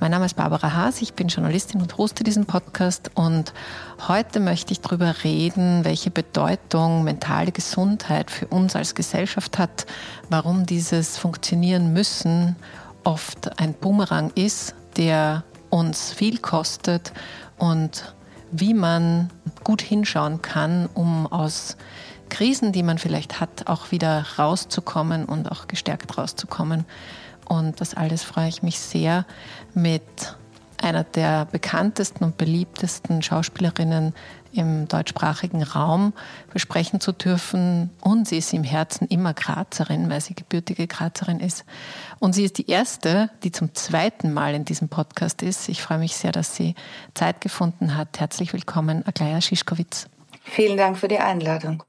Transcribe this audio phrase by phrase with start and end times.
[0.00, 3.52] Mein Name ist Barbara Haas, ich bin Journalistin und hoste diesen Podcast und
[4.08, 9.84] heute möchte ich darüber reden, welche Bedeutung mentale Gesundheit für uns als Gesellschaft hat,
[10.30, 12.56] warum dieses Funktionieren müssen
[13.04, 17.12] oft ein Boomerang ist, der uns viel kostet
[17.58, 18.14] und
[18.50, 19.28] wie man
[19.62, 21.76] gut hinschauen kann, um aus
[22.30, 26.86] Krisen, die man vielleicht hat, auch wieder rauszukommen und auch gestärkt rauszukommen.
[27.46, 29.26] Und das alles freue ich mich sehr
[29.74, 30.02] mit
[30.82, 34.14] einer der bekanntesten und beliebtesten Schauspielerinnen
[34.52, 36.12] im deutschsprachigen Raum
[36.52, 37.90] besprechen zu dürfen.
[38.00, 41.64] Und sie ist im Herzen immer Grazerin, weil sie gebürtige Grazerin ist.
[42.18, 45.68] Und sie ist die erste, die zum zweiten Mal in diesem Podcast ist.
[45.68, 46.74] Ich freue mich sehr, dass sie
[47.14, 48.18] Zeit gefunden hat.
[48.18, 50.08] Herzlich willkommen, Aglaya Schischkowitz.
[50.42, 51.84] Vielen Dank für die Einladung.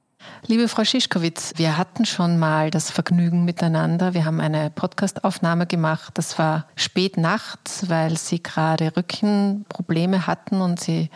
[0.48, 4.14] Liebe Frau Schischkowitz, wir hatten schon mal das Vergnügen miteinander.
[4.14, 6.14] Wir haben eine Podcastaufnahme gemacht.
[6.16, 11.09] Das war spät nachts, weil Sie gerade Rückenprobleme hatten und Sie,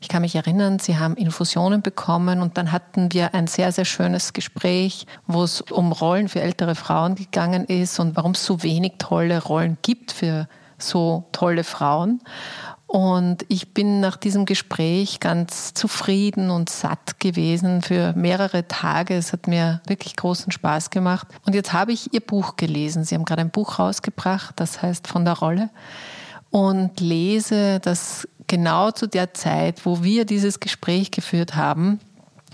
[0.00, 3.86] ich kann mich erinnern, Sie haben Infusionen bekommen und dann hatten wir ein sehr, sehr
[3.86, 8.62] schönes Gespräch, wo es um Rollen für ältere Frauen gegangen ist und warum es so
[8.62, 12.20] wenig tolle Rollen gibt für so tolle Frauen.
[12.86, 19.14] Und ich bin nach diesem Gespräch ganz zufrieden und satt gewesen für mehrere Tage.
[19.14, 21.26] Es hat mir wirklich großen Spaß gemacht.
[21.44, 23.04] Und jetzt habe ich Ihr Buch gelesen.
[23.04, 25.70] Sie haben gerade ein Buch rausgebracht, das heißt Von der Rolle.
[26.50, 31.98] Und lese, dass genau zu der Zeit, wo wir dieses Gespräch geführt haben,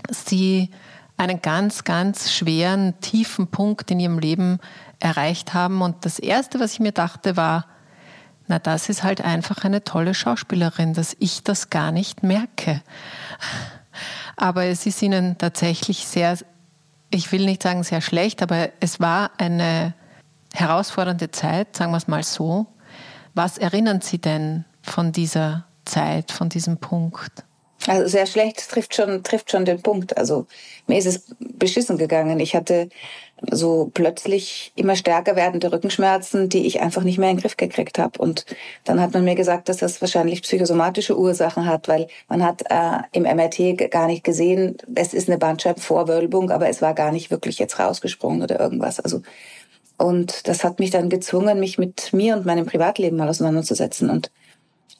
[0.09, 0.71] Sie
[1.15, 4.59] einen ganz, ganz schweren, tiefen Punkt in Ihrem Leben
[4.99, 5.81] erreicht haben.
[5.83, 7.67] Und das Erste, was ich mir dachte, war,
[8.47, 12.81] na, das ist halt einfach eine tolle Schauspielerin, dass ich das gar nicht merke.
[14.35, 16.37] Aber es ist ihnen tatsächlich sehr,
[17.09, 19.93] ich will nicht sagen sehr schlecht, aber es war eine
[20.53, 22.67] herausfordernde Zeit, sagen wir es mal so.
[23.33, 27.43] Was erinnern Sie denn von dieser Zeit, von diesem Punkt?
[27.87, 30.17] Also sehr schlecht trifft schon, trifft schon den Punkt.
[30.17, 30.47] Also
[30.87, 32.39] mir ist es beschissen gegangen.
[32.39, 32.89] Ich hatte
[33.51, 37.99] so plötzlich immer stärker werdende Rückenschmerzen, die ich einfach nicht mehr in den Griff gekriegt
[37.99, 38.19] habe.
[38.19, 38.45] Und
[38.85, 42.99] dann hat man mir gesagt, dass das wahrscheinlich psychosomatische Ursachen hat, weil man hat äh,
[43.11, 47.59] im MRT gar nicht gesehen, es ist eine Bandscheibenvorwölbung, aber es war gar nicht wirklich
[47.59, 48.99] jetzt rausgesprungen oder irgendwas.
[48.99, 49.21] Also
[49.97, 54.31] und das hat mich dann gezwungen, mich mit mir und meinem Privatleben mal auseinanderzusetzen und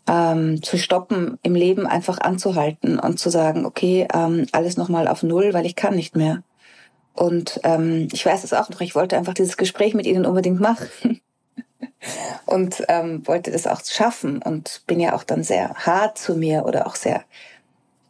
[0.08, 5.24] ähm, zu stoppen, im Leben einfach anzuhalten und zu sagen, okay, ähm, alles nochmal auf
[5.24, 6.44] Null, weil ich kann nicht mehr.
[7.14, 10.60] Und ähm, ich weiß es auch noch, ich wollte einfach dieses Gespräch mit Ihnen unbedingt
[10.60, 10.90] machen
[12.46, 16.66] und ähm, wollte das auch schaffen und bin ja auch dann sehr hart zu mir
[16.66, 17.24] oder auch sehr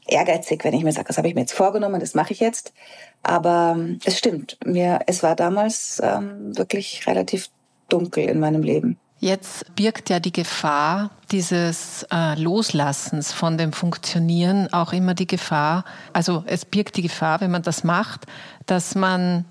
[0.07, 2.73] ehrgeizig, wenn ich mir sage, das habe ich mir jetzt vorgenommen, das mache ich jetzt.
[3.21, 7.49] Aber ähm, es stimmt, mir es war damals ähm, wirklich relativ
[7.89, 8.97] dunkel in meinem Leben.
[9.23, 15.85] Jetzt birgt ja die Gefahr dieses äh, Loslassens von dem Funktionieren auch immer die Gefahr,
[16.11, 18.25] also es birgt die Gefahr, wenn man das macht,
[18.65, 19.45] dass man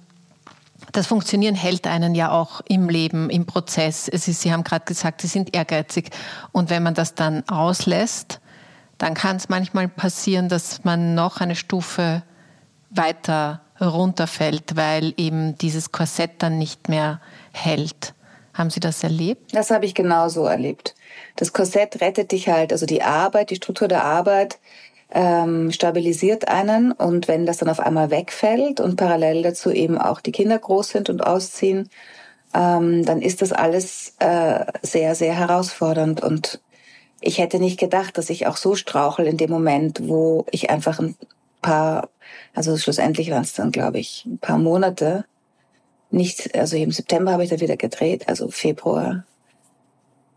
[0.93, 4.09] das Funktionieren hält einen ja auch im Leben, im Prozess.
[4.09, 6.11] Es ist, Sie haben gerade gesagt, Sie sind ehrgeizig.
[6.51, 8.41] Und wenn man das dann auslässt,
[8.99, 12.23] dann kann es manchmal passieren, dass man noch eine Stufe
[12.91, 17.23] weiter runterfällt, weil eben dieses Korsett dann nicht mehr
[17.53, 18.13] hält.
[18.55, 19.55] Haben Sie das erlebt?
[19.55, 20.95] Das habe ich genauso erlebt.
[21.37, 24.59] Das Korsett rettet dich halt, also die Arbeit, die Struktur der Arbeit
[25.11, 30.21] ähm, stabilisiert einen und wenn das dann auf einmal wegfällt und parallel dazu eben auch
[30.21, 31.89] die Kinder groß sind und ausziehen,
[32.55, 36.61] ähm, dann ist das alles äh, sehr, sehr herausfordernd und
[37.21, 40.99] ich hätte nicht gedacht, dass ich auch so strauchel in dem Moment, wo ich einfach
[40.99, 41.15] ein
[41.63, 42.09] paar,
[42.53, 45.25] also schlussendlich waren es dann, glaube ich, ein paar Monate,
[46.13, 49.25] nicht, also im September habe ich da wieder gedreht, also Februar,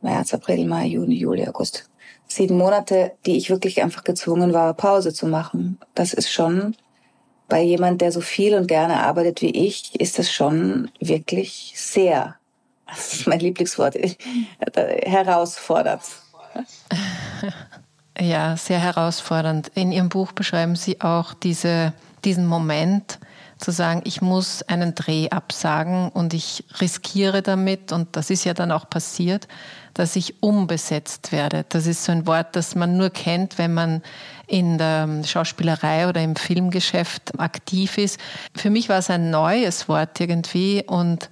[0.01, 1.89] März, April, Mai, Juni, Juli, August.
[2.27, 5.77] Sieben Monate, die ich wirklich einfach gezwungen war, Pause zu machen.
[5.93, 6.75] Das ist schon,
[7.47, 12.35] bei jemand, der so viel und gerne arbeitet wie ich, ist das schon wirklich sehr,
[12.87, 13.95] das ist mein Lieblingswort,
[14.75, 16.01] herausfordernd.
[18.19, 19.71] Ja, sehr herausfordernd.
[19.75, 21.93] In Ihrem Buch beschreiben Sie auch diese,
[22.23, 23.19] diesen Moment,
[23.65, 28.53] zu sagen, ich muss einen Dreh absagen und ich riskiere damit, und das ist ja
[28.53, 29.47] dann auch passiert,
[29.95, 31.65] dass ich umbesetzt werde.
[31.69, 34.03] Das ist so ein Wort, das man nur kennt, wenn man
[34.45, 38.19] in der Schauspielerei oder im Filmgeschäft aktiv ist.
[38.55, 41.31] Für mich war es ein neues Wort irgendwie und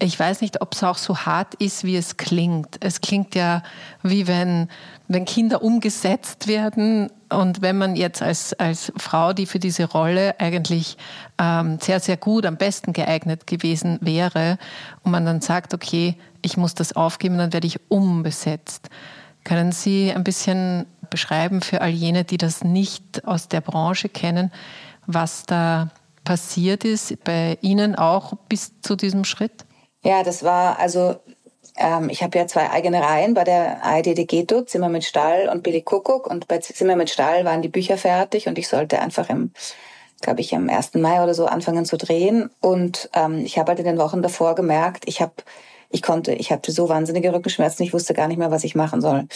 [0.00, 2.76] ich weiß nicht, ob es auch so hart ist, wie es klingt.
[2.80, 3.62] Es klingt ja
[4.02, 4.68] wie wenn,
[5.08, 10.38] wenn Kinder umgesetzt werden und wenn man jetzt als, als Frau, die für diese Rolle
[10.38, 10.96] eigentlich
[11.38, 14.58] ähm, sehr, sehr gut, am besten geeignet gewesen wäre,
[15.02, 18.90] und man dann sagt, okay, ich muss das aufgeben, dann werde ich umbesetzt.
[19.42, 24.52] Können Sie ein bisschen beschreiben für all jene, die das nicht aus der Branche kennen,
[25.06, 25.90] was da
[26.22, 29.64] passiert ist bei Ihnen auch bis zu diesem Schritt?
[30.02, 31.16] Ja, das war also
[31.78, 35.62] ähm, ich habe ja zwei eigene Reihen bei der ARD Geto, Zimmer mit Stall und
[35.62, 36.26] Billy Kuckuck.
[36.26, 39.52] Und bei Zimmer mit Stall waren die Bücher fertig und ich sollte einfach im,
[40.20, 40.94] glaube ich, am 1.
[40.94, 42.50] Mai oder so anfangen zu drehen.
[42.60, 45.32] Und ähm, ich habe halt in den Wochen davor gemerkt, ich habe
[45.90, 49.00] ich konnte, ich hatte so wahnsinnige Rückenschmerzen, ich wusste gar nicht mehr, was ich machen
[49.00, 49.26] soll.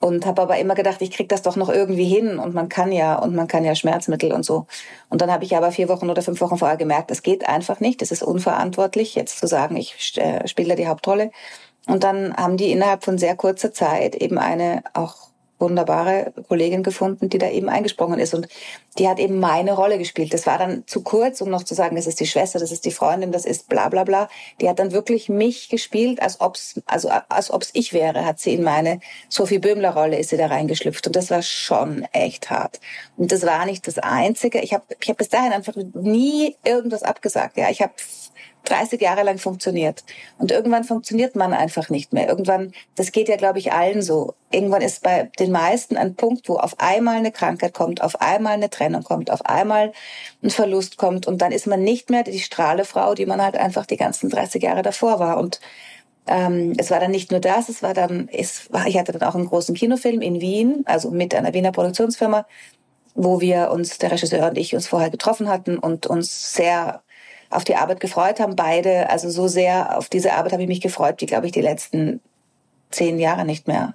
[0.00, 2.92] Und habe aber immer gedacht, ich krieg das doch noch irgendwie hin und man kann
[2.92, 4.66] ja und man kann ja Schmerzmittel und so.
[5.08, 7.80] Und dann habe ich aber vier Wochen oder fünf Wochen vorher gemerkt, es geht einfach
[7.80, 11.32] nicht, es ist unverantwortlich, jetzt zu sagen, ich äh, spiele die Hauptrolle.
[11.86, 15.27] Und dann haben die innerhalb von sehr kurzer Zeit eben eine auch
[15.58, 18.34] wunderbare Kollegin gefunden, die da eben eingesprungen ist.
[18.34, 18.48] Und
[18.98, 20.32] die hat eben meine Rolle gespielt.
[20.32, 22.84] Das war dann zu kurz, um noch zu sagen, das ist die Schwester, das ist
[22.84, 24.28] die Freundin, das ist bla bla bla.
[24.60, 28.54] Die hat dann wirklich mich gespielt, als ob's, also als ob's ich wäre, hat sie
[28.54, 31.06] in meine Sophie Böhmler Rolle ist sie da reingeschlüpft.
[31.06, 32.80] Und das war schon echt hart.
[33.16, 34.60] Und das war nicht das Einzige.
[34.60, 37.56] Ich habe ich hab bis dahin einfach nie irgendwas abgesagt.
[37.56, 37.92] Ja, ich habe
[38.70, 40.04] 30 Jahre lang funktioniert.
[40.38, 42.28] Und irgendwann funktioniert man einfach nicht mehr.
[42.28, 44.34] Irgendwann, das geht ja, glaube ich, allen so.
[44.50, 48.54] Irgendwann ist bei den meisten ein Punkt, wo auf einmal eine Krankheit kommt, auf einmal
[48.54, 49.92] eine Trennung kommt, auf einmal
[50.42, 53.86] ein Verlust kommt und dann ist man nicht mehr die Strahlefrau, die man halt einfach
[53.86, 55.38] die ganzen 30 Jahre davor war.
[55.38, 55.60] Und
[56.26, 59.28] ähm, es war dann nicht nur das, es war dann, es war, ich hatte dann
[59.28, 62.46] auch einen großen Kinofilm in Wien, also mit einer Wiener Produktionsfirma,
[63.14, 67.02] wo wir uns, der Regisseur und ich, uns vorher getroffen hatten und uns sehr
[67.50, 69.10] auf die Arbeit gefreut haben, beide.
[69.10, 72.20] Also so sehr auf diese Arbeit habe ich mich gefreut, wie, glaube ich, die letzten
[72.90, 73.94] zehn Jahre nicht mehr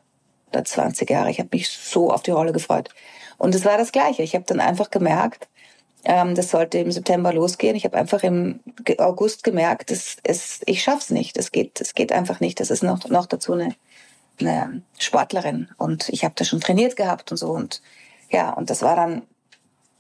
[0.50, 1.30] oder 20 Jahre.
[1.30, 2.90] Ich habe mich so auf die Rolle gefreut.
[3.38, 4.24] Und es war das Gleiche.
[4.24, 5.48] Ich habe dann einfach gemerkt,
[6.06, 7.76] ähm, das sollte im September losgehen.
[7.76, 8.60] Ich habe einfach im
[8.98, 11.38] August gemerkt, es, es, ich schaff's nicht.
[11.38, 12.60] Es geht, es geht einfach nicht.
[12.60, 13.76] Das ist noch, noch dazu eine,
[14.40, 15.70] eine Sportlerin.
[15.78, 17.52] Und ich habe da schon trainiert gehabt und so.
[17.52, 17.82] Und
[18.30, 19.24] ja, und das war dann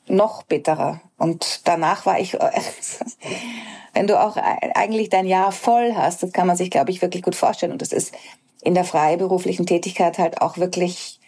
[0.07, 1.01] noch bitterer.
[1.17, 2.33] Und danach war ich,
[3.93, 7.23] wenn du auch eigentlich dein Jahr voll hast, das kann man sich, glaube ich, wirklich
[7.23, 7.71] gut vorstellen.
[7.71, 8.13] Und das ist
[8.61, 11.19] in der freiberuflichen Tätigkeit halt auch wirklich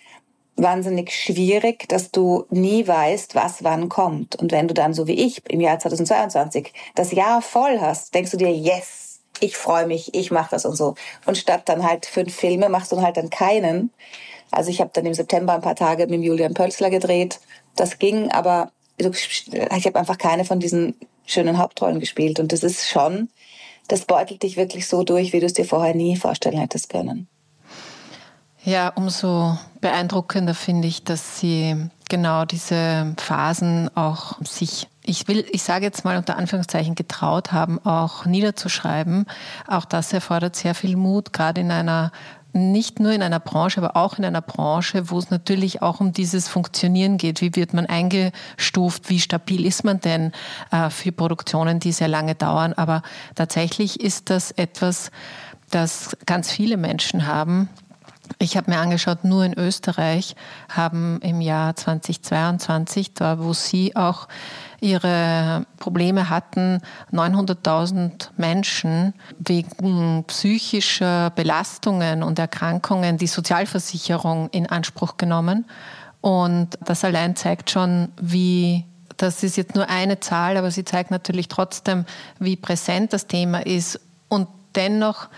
[0.58, 4.38] wahnsinnig schwierig, dass du nie weißt, was wann kommt.
[4.38, 8.32] Und wenn du dann, so wie ich, im Jahr 2022 das Jahr voll hast, denkst
[8.32, 10.96] du dir, yes, ich freue mich, ich mache das und so.
[11.26, 13.92] Und statt dann halt fünf Filme machst du halt dann keinen.
[14.50, 17.40] Also ich habe dann im September ein paar Tage mit Julian Pölzler gedreht
[17.76, 22.40] das ging, aber ich habe einfach keine von diesen schönen Hauptrollen gespielt.
[22.40, 23.30] Und das ist schon,
[23.88, 27.28] das beutelt dich wirklich so durch, wie du es dir vorher nie vorstellen hättest können.
[28.64, 31.76] Ja, umso beeindruckender finde ich, dass Sie
[32.10, 37.80] genau diese Phasen auch sich, ich will, ich sage jetzt mal unter Anführungszeichen, getraut haben,
[37.86, 39.28] auch niederzuschreiben.
[39.68, 42.12] Auch das erfordert sehr viel Mut, gerade in einer
[42.56, 46.14] nicht nur in einer Branche, aber auch in einer Branche, wo es natürlich auch um
[46.14, 47.42] dieses Funktionieren geht.
[47.42, 49.10] Wie wird man eingestuft?
[49.10, 50.32] Wie stabil ist man denn
[50.72, 52.74] äh, für Produktionen, die sehr lange dauern?
[52.74, 53.04] Aber
[53.36, 55.12] tatsächlich ist das etwas,
[55.70, 57.70] das ganz viele Menschen haben.
[58.40, 60.36] Ich habe mir angeschaut, nur in Österreich
[60.70, 64.28] haben im Jahr 2022, da wo Sie auch
[64.86, 66.80] ihre Probleme hatten
[67.12, 75.66] 900.000 Menschen wegen psychischer Belastungen und Erkrankungen die Sozialversicherung in Anspruch genommen.
[76.22, 78.86] Und das allein zeigt schon, wie
[79.18, 82.06] das ist jetzt nur eine Zahl, aber sie zeigt natürlich trotzdem,
[82.38, 84.00] wie präsent das Thema ist.
[84.28, 85.30] Und dennoch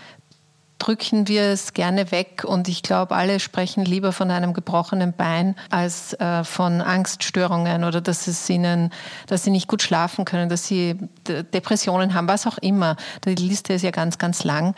[0.78, 5.56] drücken wir es gerne weg und ich glaube, alle sprechen lieber von einem gebrochenen Bein
[5.70, 8.90] als äh, von Angststörungen oder dass es ihnen,
[9.26, 12.96] dass sie nicht gut schlafen können, dass sie Depressionen haben, was auch immer.
[13.24, 14.74] Die Liste ist ja ganz, ganz lang.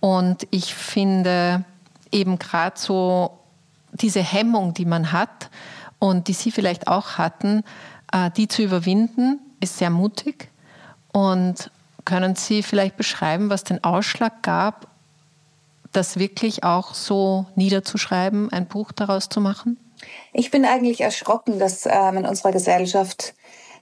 [0.00, 1.64] Und ich finde
[2.10, 3.38] eben gerade so
[3.92, 5.50] diese Hemmung, die man hat
[5.98, 7.62] und die Sie vielleicht auch hatten,
[8.12, 10.50] äh, die zu überwinden, ist sehr mutig.
[11.12, 11.70] Und
[12.04, 14.88] können Sie vielleicht beschreiben, was den Ausschlag gab,
[15.96, 19.78] das wirklich auch so niederzuschreiben, ein Buch daraus zu machen?
[20.32, 23.34] Ich bin eigentlich erschrocken, dass ähm, in unserer Gesellschaft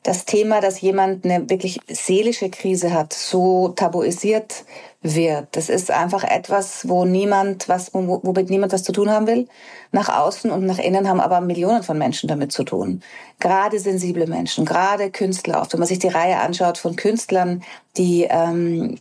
[0.02, 4.64] das Thema, dass jemand eine wirklich seelische Krise hat, so tabuisiert
[5.00, 5.48] wird.
[5.52, 9.48] Das ist einfach etwas, wo niemand was, womit niemand was zu tun haben will.
[9.92, 13.02] Nach außen und nach innen haben aber Millionen von Menschen damit zu tun.
[13.38, 15.60] Gerade sensible Menschen, gerade Künstler.
[15.60, 17.62] Oft, wenn man sich die Reihe anschaut von Künstlern,
[17.96, 18.98] die ähm,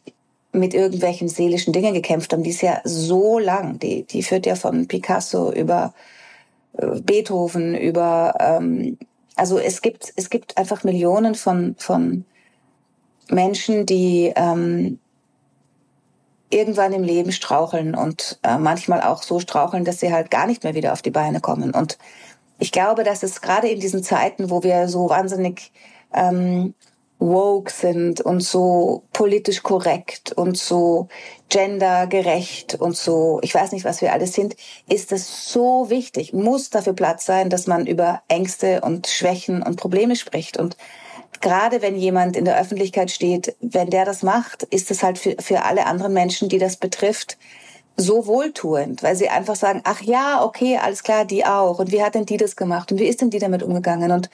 [0.52, 3.80] mit irgendwelchen seelischen Dingen gekämpft haben, die ist ja so lang.
[3.80, 5.94] Die, die führt ja von Picasso über
[6.74, 8.98] äh, Beethoven, über ähm,
[9.36, 12.26] also es gibt es gibt einfach Millionen von von
[13.30, 15.00] Menschen, die ähm,
[16.50, 20.64] irgendwann im Leben straucheln und äh, manchmal auch so straucheln, dass sie halt gar nicht
[20.64, 21.72] mehr wieder auf die Beine kommen.
[21.72, 21.98] Und
[22.60, 25.72] ich glaube, dass es gerade in diesen Zeiten, wo wir so wahnsinnig
[26.14, 26.74] ähm,
[27.22, 31.08] woke sind und so politisch korrekt und so
[31.50, 34.56] gendergerecht und so, ich weiß nicht, was wir alles sind,
[34.90, 39.76] ist es so wichtig, muss dafür Platz sein, dass man über Ängste und Schwächen und
[39.76, 40.58] Probleme spricht.
[40.58, 40.78] Und
[41.42, 45.36] gerade wenn jemand in der Öffentlichkeit steht, wenn der das macht, ist es halt für,
[45.40, 47.38] für alle anderen Menschen, die das betrifft,
[47.98, 51.78] so wohltuend, weil sie einfach sagen, ach ja, okay, alles klar, die auch.
[51.78, 52.92] Und wie hat denn die das gemacht?
[52.92, 54.12] Und wie ist denn die damit umgegangen?
[54.12, 54.32] Und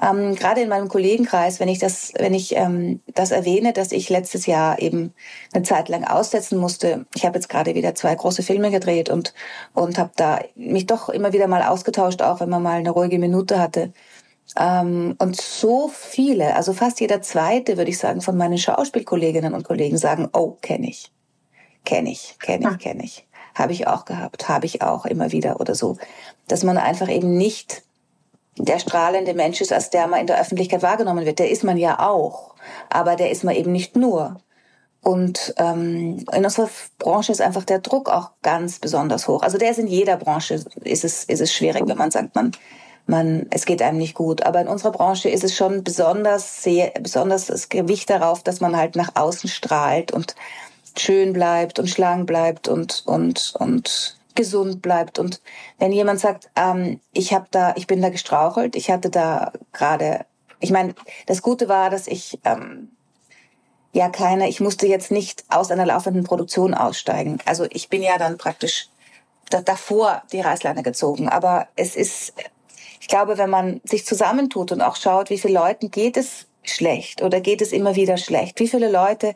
[0.00, 4.08] ähm, gerade in meinem Kollegenkreis, wenn ich das, wenn ich ähm, das erwähne, dass ich
[4.08, 5.12] letztes Jahr eben
[5.52, 7.06] eine Zeit lang aussetzen musste.
[7.14, 9.34] Ich habe jetzt gerade wieder zwei große Filme gedreht und
[9.74, 13.18] und habe da mich doch immer wieder mal ausgetauscht, auch wenn man mal eine ruhige
[13.18, 13.92] Minute hatte.
[14.58, 19.64] Ähm, und so viele, also fast jeder zweite, würde ich sagen, von meinen Schauspielkolleginnen und
[19.64, 21.12] Kollegen sagen, oh, kenne ich,
[21.84, 25.60] kenne ich, kenne ich, kenne ich, habe ich auch gehabt, habe ich auch immer wieder
[25.60, 25.96] oder so,
[26.48, 27.84] dass man einfach eben nicht
[28.56, 31.38] der strahlende Mensch ist, als der man in der Öffentlichkeit wahrgenommen wird.
[31.38, 32.54] Der ist man ja auch,
[32.90, 34.40] aber der ist man eben nicht nur.
[35.02, 36.68] Und ähm, in unserer
[36.98, 39.42] Branche ist einfach der Druck auch ganz besonders hoch.
[39.42, 42.52] Also der ist in jeder Branche ist es ist es schwierig, wenn man sagt, man
[43.06, 44.44] man es geht einem nicht gut.
[44.44, 48.76] Aber in unserer Branche ist es schon besonders sehr besonders das Gewicht darauf, dass man
[48.76, 50.36] halt nach außen strahlt und
[50.96, 55.18] schön bleibt und schlank bleibt und und und gesund bleibt.
[55.18, 55.40] Und
[55.78, 60.26] wenn jemand sagt, ähm, ich habe da, ich bin da gestrauchelt, ich hatte da gerade,
[60.60, 60.94] ich meine,
[61.26, 62.90] das Gute war, dass ich ähm,
[63.92, 67.38] ja keine, ich musste jetzt nicht aus einer laufenden Produktion aussteigen.
[67.44, 68.88] Also ich bin ja dann praktisch
[69.50, 71.28] da, davor die Reißleine gezogen.
[71.28, 72.32] Aber es ist,
[73.00, 77.22] ich glaube, wenn man sich zusammentut und auch schaut, wie viele Leuten geht es schlecht
[77.22, 79.34] oder geht es immer wieder schlecht, wie viele Leute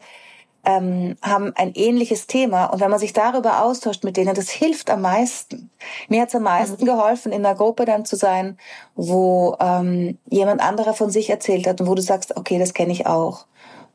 [0.66, 4.90] ähm, haben ein ähnliches Thema und wenn man sich darüber austauscht mit denen, das hilft
[4.90, 5.70] am meisten.
[6.08, 6.86] Mir hat es am meisten mhm.
[6.86, 8.58] geholfen, in einer Gruppe dann zu sein,
[8.96, 12.92] wo ähm, jemand anderer von sich erzählt hat und wo du sagst, okay, das kenne
[12.92, 13.46] ich auch.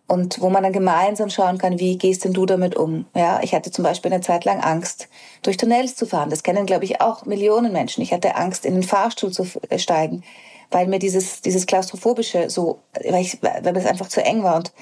[0.08, 3.06] Und wo man dann gemeinsam schauen kann, wie gehst denn du damit um?
[3.16, 5.08] Ja, ich hatte zum Beispiel eine Zeit lang Angst,
[5.42, 6.30] durch Tunnels zu fahren.
[6.30, 8.02] Das kennen, glaube ich, auch Millionen Menschen.
[8.02, 10.24] Ich hatte Angst, in den Fahrstuhl zu äh, steigen,
[10.70, 14.58] weil mir dieses, dieses klaustrophobische so, weil, ich, weil es einfach zu eng war.
[14.58, 14.74] Und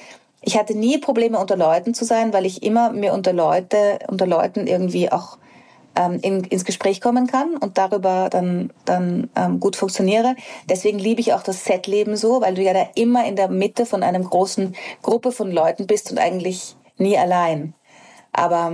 [0.41, 4.25] ich hatte nie Probleme unter Leuten zu sein, weil ich immer mir unter Leute, unter
[4.25, 5.37] Leuten irgendwie auch
[5.95, 10.35] ähm, in, ins Gespräch kommen kann und darüber dann, dann ähm, gut funktioniere.
[10.69, 13.85] Deswegen liebe ich auch das Setleben so, weil du ja da immer in der Mitte
[13.85, 17.73] von einem großen Gruppe von Leuten bist und eigentlich nie allein.
[18.31, 18.73] Aber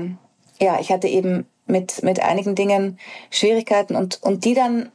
[0.60, 3.00] ja, ich hatte eben mit, mit einigen Dingen
[3.32, 4.92] Schwierigkeiten und, und die dann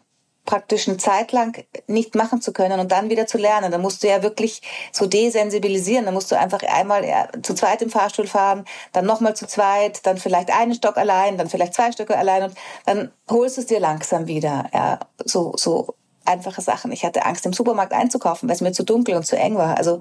[0.50, 3.70] praktisch eine Zeit lang nicht machen zu können und dann wieder zu lernen.
[3.70, 6.06] Da musst du ja wirklich so desensibilisieren.
[6.06, 7.04] Da musst du einfach einmal
[7.42, 11.48] zu zweit im Fahrstuhl fahren, dann nochmal zu zweit, dann vielleicht einen Stock allein, dann
[11.48, 12.54] vielleicht zwei Stücke allein und
[12.84, 14.68] dann holst du es dir langsam wieder.
[14.74, 16.90] Ja, so, so einfache Sachen.
[16.90, 19.76] Ich hatte Angst, im Supermarkt einzukaufen, weil es mir zu dunkel und zu eng war.
[19.76, 20.00] Also,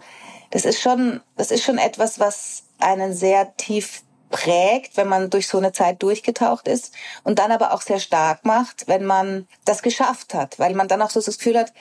[0.50, 5.48] das ist schon, das ist schon etwas, was einen sehr tief prägt, wenn man durch
[5.48, 6.94] so eine Zeit durchgetaucht ist
[7.24, 11.02] und dann aber auch sehr stark macht, wenn man das geschafft hat, weil man dann
[11.02, 11.74] auch so das Gefühl hat,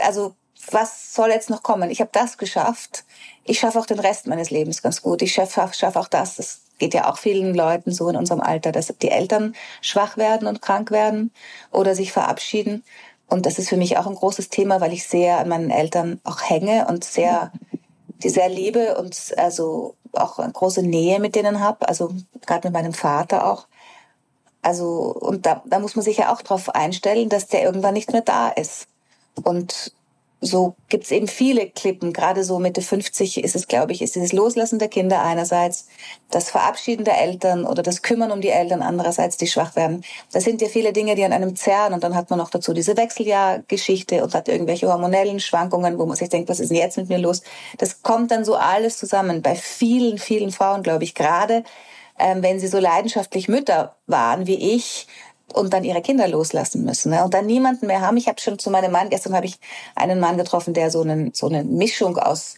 [0.00, 0.34] also
[0.70, 1.90] was soll jetzt noch kommen?
[1.90, 3.04] Ich habe das geschafft.
[3.44, 5.22] Ich schaffe auch den Rest meines Lebens ganz gut.
[5.22, 6.36] Ich schaffe schaff auch das.
[6.36, 10.48] Das geht ja auch vielen Leuten so in unserem Alter, dass die Eltern schwach werden
[10.48, 11.32] und krank werden
[11.70, 12.82] oder sich verabschieden.
[13.28, 16.20] Und das ist für mich auch ein großes Thema, weil ich sehr an meinen Eltern
[16.24, 17.52] auch hänge und sehr
[18.22, 21.88] die sehr liebe und also auch eine große Nähe mit denen habe.
[21.88, 22.10] Also
[22.46, 23.66] gerade mit meinem Vater auch.
[24.62, 28.12] Also und da, da muss man sich ja auch darauf einstellen, dass der irgendwann nicht
[28.12, 28.88] mehr da ist.
[29.44, 29.92] Und
[30.40, 32.12] so gibt's eben viele Klippen.
[32.12, 35.88] Gerade so Mitte 50 ist es, glaube ich, ist dieses Loslassen der Kinder einerseits,
[36.30, 40.04] das Verabschieden der Eltern oder das Kümmern um die Eltern andererseits, die schwach werden.
[40.32, 41.94] Das sind ja viele Dinge, die an einem zerren.
[41.94, 46.16] Und dann hat man noch dazu diese Wechseljahrgeschichte und hat irgendwelche hormonellen Schwankungen, wo man
[46.16, 47.42] sich denkt, was ist denn jetzt mit mir los?
[47.78, 49.40] Das kommt dann so alles zusammen.
[49.40, 51.64] Bei vielen, vielen Frauen, glaube ich, gerade
[52.18, 55.06] ähm, wenn sie so leidenschaftlich Mütter waren wie ich
[55.52, 57.24] und dann ihre Kinder loslassen müssen ne?
[57.24, 58.16] und dann niemanden mehr haben.
[58.16, 59.58] Ich habe schon zu meinem Mann, gestern habe ich
[59.94, 62.56] einen Mann getroffen, der so, einen, so eine Mischung aus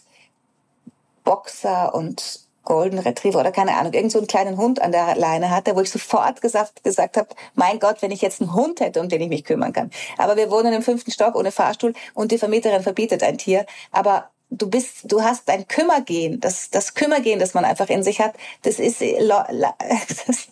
[1.23, 5.49] Boxer und Golden Retriever oder keine Ahnung, irgend so einen kleinen Hund an der Leine
[5.49, 8.99] hatte, wo ich sofort gesagt, gesagt habe, mein Gott, wenn ich jetzt einen Hund hätte,
[9.01, 9.89] um den ich mich kümmern kann.
[10.17, 13.65] Aber wir wohnen im fünften Stock ohne Fahrstuhl und die Vermieterin verbietet ein Tier.
[13.91, 18.19] Aber du bist, du hast ein Kümmergehen, das, das Kümmergehen, das man einfach in sich
[18.21, 19.01] hat, das ist,
[20.27, 20.47] das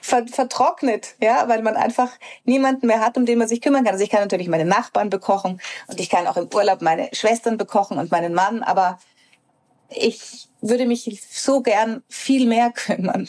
[0.00, 2.10] vertrocknet, ja, weil man einfach
[2.44, 3.92] niemanden mehr hat, um den man sich kümmern kann.
[3.92, 7.58] Also ich kann natürlich meine Nachbarn bekochen und ich kann auch im Urlaub meine Schwestern
[7.58, 8.98] bekochen und meinen Mann, aber
[9.88, 13.28] ich würde mich so gern viel mehr kümmern.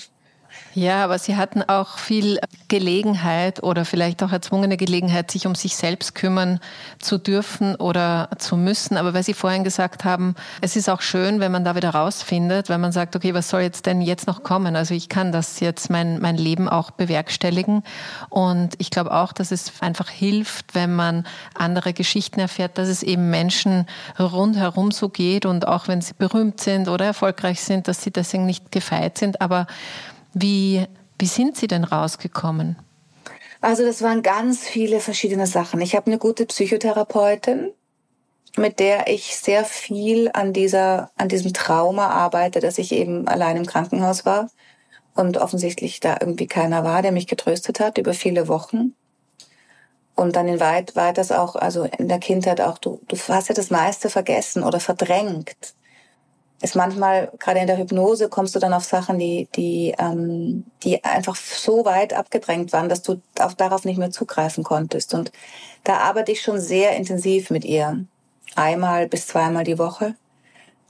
[0.76, 5.76] Ja, aber Sie hatten auch viel Gelegenheit oder vielleicht auch erzwungene Gelegenheit, sich um sich
[5.76, 6.60] selbst kümmern
[6.98, 8.98] zu dürfen oder zu müssen.
[8.98, 12.70] Aber weil Sie vorhin gesagt haben, es ist auch schön, wenn man da wieder rausfindet,
[12.70, 14.76] weil man sagt, okay, was soll jetzt denn jetzt noch kommen?
[14.76, 17.84] Also ich kann das jetzt mein, mein Leben auch bewerkstelligen.
[18.30, 23.04] Und ich glaube auch, dass es einfach hilft, wenn man andere Geschichten erfährt, dass es
[23.04, 23.86] eben Menschen
[24.20, 28.48] rundherum so geht und auch wenn sie berühmt sind oder erfolgreich sind, dass sie deswegen
[28.48, 29.40] nicht gefeit sind.
[29.40, 29.68] Aber
[30.34, 30.86] wie,
[31.20, 32.78] wie sind Sie denn rausgekommen?
[33.62, 35.80] Also das waren ganz viele verschiedene Sachen.
[35.80, 37.72] Ich habe eine gute Psychotherapeutin,
[38.58, 43.56] mit der ich sehr viel an dieser, an diesem Trauma arbeite, dass ich eben allein
[43.58, 44.50] im Krankenhaus war
[45.16, 48.94] und offensichtlich da irgendwie keiner war, der mich getröstet hat über viele Wochen.
[50.16, 53.48] Und dann in weit, weit das auch, also in der Kindheit auch, du, du hast
[53.48, 55.74] ja das meiste vergessen oder verdrängt
[56.64, 61.04] ist manchmal, gerade in der Hypnose, kommst du dann auf Sachen, die, die, ähm, die
[61.04, 65.14] einfach so weit abgedrängt waren, dass du auch darauf nicht mehr zugreifen konntest.
[65.14, 65.32] Und
[65.84, 68.06] da arbeite ich schon sehr intensiv mit ihr.
[68.56, 70.16] Einmal bis zweimal die Woche.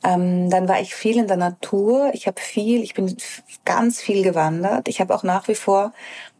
[0.03, 2.11] Ähm, dann war ich viel in der Natur.
[2.13, 3.15] Ich habe viel, ich bin
[3.65, 4.87] ganz viel gewandert.
[4.87, 5.93] Ich habe auch nach wie vor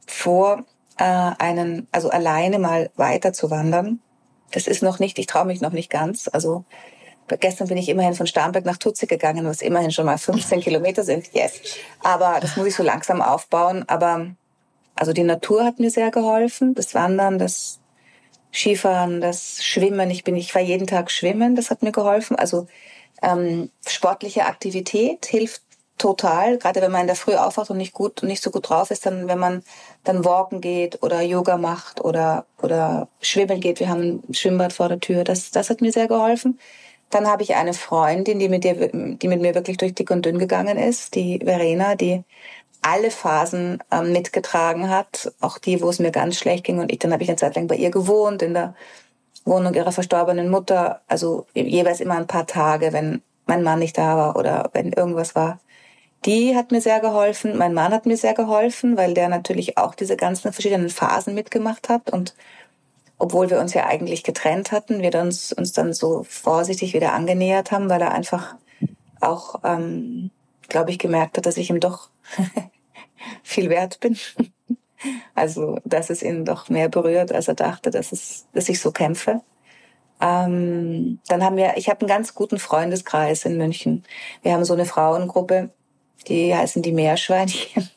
[0.05, 0.65] vor,
[0.97, 3.99] äh, einen, also alleine mal weiter zu wandern.
[4.51, 6.29] Das ist noch nicht, ich traue mich noch nicht ganz.
[6.31, 6.65] Also
[7.27, 11.03] Gestern bin ich immerhin von Starnberg nach Tutze gegangen, was immerhin schon mal 15 Kilometer
[11.03, 11.33] sind.
[11.33, 11.61] Yes.
[12.01, 13.83] Aber das muss ich so langsam aufbauen.
[13.87, 14.27] Aber
[14.95, 16.75] also die Natur hat mir sehr geholfen.
[16.75, 17.79] Das Wandern, das
[18.51, 20.09] Skifahren, das Schwimmen.
[20.11, 21.55] Ich bin, ich war jeden Tag schwimmen.
[21.55, 22.35] Das hat mir geholfen.
[22.35, 22.67] Also
[23.21, 25.61] ähm, sportliche Aktivität hilft
[25.97, 26.57] total.
[26.57, 28.91] Gerade wenn man in der Früh aufwacht und nicht gut und nicht so gut drauf
[28.91, 29.63] ist, dann wenn man
[30.03, 33.79] dann walken geht oder Yoga macht oder oder schwimmen geht.
[33.79, 35.23] Wir haben ein Schwimmbad vor der Tür.
[35.23, 36.59] Das das hat mir sehr geholfen.
[37.13, 40.25] Dann habe ich eine Freundin, die mit, dir, die mit mir wirklich durch dick und
[40.25, 42.23] dünn gegangen ist, die Verena, die
[42.81, 46.79] alle Phasen ähm, mitgetragen hat, auch die, wo es mir ganz schlecht ging.
[46.79, 48.75] Und ich, dann habe ich eine Zeit lang bei ihr gewohnt, in der
[49.45, 51.01] Wohnung ihrer verstorbenen Mutter.
[51.07, 55.35] Also jeweils immer ein paar Tage, wenn mein Mann nicht da war oder wenn irgendwas
[55.35, 55.59] war.
[56.25, 57.57] Die hat mir sehr geholfen.
[57.57, 61.89] Mein Mann hat mir sehr geholfen, weil der natürlich auch diese ganzen verschiedenen Phasen mitgemacht
[61.89, 62.33] hat und
[63.17, 67.71] obwohl wir uns ja eigentlich getrennt hatten, wir uns, uns dann so vorsichtig wieder angenähert
[67.71, 68.55] haben, weil er einfach
[69.21, 70.31] auch, ähm,
[70.67, 72.09] glaube ich, gemerkt hat, dass ich ihm doch
[73.43, 74.17] viel wert bin.
[75.35, 78.91] also, dass es ihn doch mehr berührt, als er dachte, dass, es, dass ich so
[78.91, 79.41] kämpfe.
[80.21, 84.03] Ähm, dann haben wir, ich habe einen ganz guten Freundeskreis in München.
[84.41, 85.69] Wir haben so eine Frauengruppe,
[86.27, 87.89] die heißen die Meerschweinchen.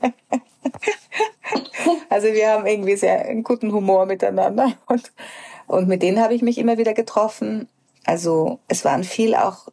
[2.10, 5.12] Also wir haben irgendwie sehr einen guten Humor miteinander und,
[5.66, 7.68] und mit denen habe ich mich immer wieder getroffen.
[8.04, 9.68] Also es waren viel auch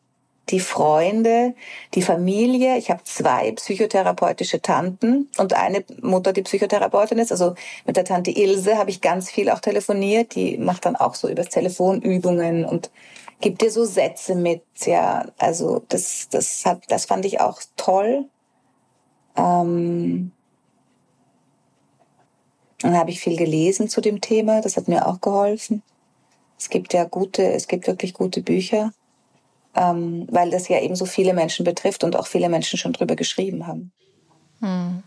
[0.50, 1.56] die Freunde,
[1.94, 2.78] die Familie.
[2.78, 7.32] Ich habe zwei psychotherapeutische Tanten und eine Mutter, die Psychotherapeutin ist.
[7.32, 7.56] Also
[7.86, 10.36] mit der Tante Ilse habe ich ganz viel auch telefoniert.
[10.36, 12.92] Die macht dann auch so übers Telefon Übungen und
[13.42, 14.64] gibt dir so Sätze mit.
[14.86, 18.26] Ja, also das, das hat, das fand ich auch toll.
[19.36, 20.32] Ähm,
[22.80, 25.82] dann habe ich viel gelesen zu dem Thema, das hat mir auch geholfen.
[26.58, 28.94] Es gibt ja gute, es gibt wirklich gute Bücher,
[29.76, 33.16] ähm, weil das ja eben so viele Menschen betrifft und auch viele Menschen schon drüber
[33.16, 33.92] geschrieben haben.
[34.62, 35.04] Hm.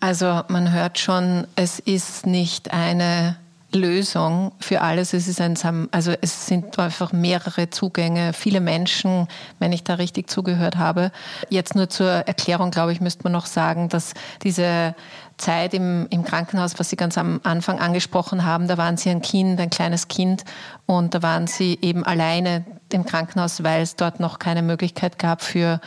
[0.00, 3.36] Also man hört schon, es ist nicht eine
[3.74, 5.12] Lösung für alles.
[5.12, 5.56] Es ist ein,
[5.90, 9.28] also es sind einfach mehrere Zugänge, viele Menschen,
[9.58, 11.10] wenn ich da richtig zugehört habe.
[11.50, 14.94] Jetzt nur zur Erklärung, glaube ich, müsste man noch sagen, dass diese
[15.36, 19.22] Zeit im, im Krankenhaus, was Sie ganz am Anfang angesprochen haben, da waren Sie ein
[19.22, 20.44] Kind, ein kleines Kind.
[20.86, 25.42] Und da waren Sie eben alleine im Krankenhaus, weil es dort noch keine Möglichkeit gab
[25.42, 25.80] für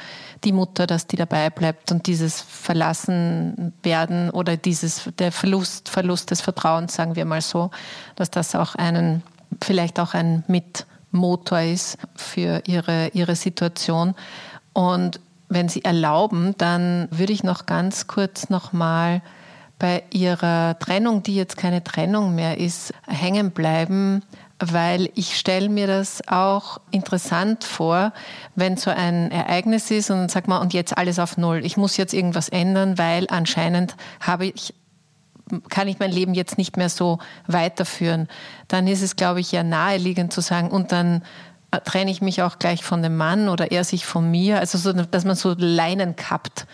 [0.43, 1.91] die Mutter, dass die dabei bleibt.
[1.91, 7.71] Und dieses Verlassen werden oder dieses, der Verlust, Verlust des Vertrauens, sagen wir mal so,
[8.15, 9.23] dass das auch einen,
[9.63, 14.13] vielleicht auch ein Mitmotor ist für ihre, ihre Situation.
[14.73, 19.21] Und wenn Sie erlauben, dann würde ich noch ganz kurz nochmal
[19.79, 24.23] bei Ihrer Trennung, die jetzt keine Trennung mehr ist, hängen bleiben
[24.59, 28.11] weil ich stelle mir das auch interessant vor,
[28.55, 31.63] wenn so ein Ereignis ist und dann sagt man, und jetzt alles auf Null.
[31.63, 34.73] Ich muss jetzt irgendwas ändern, weil anscheinend habe ich
[35.69, 38.27] kann ich mein Leben jetzt nicht mehr so weiterführen,
[38.67, 41.23] dann ist es, glaube ich, ja naheliegend zu sagen, und dann
[41.71, 44.59] äh, trenne ich mich auch gleich von dem Mann oder er sich von mir.
[44.59, 46.67] Also so, dass man so Leinen kappt,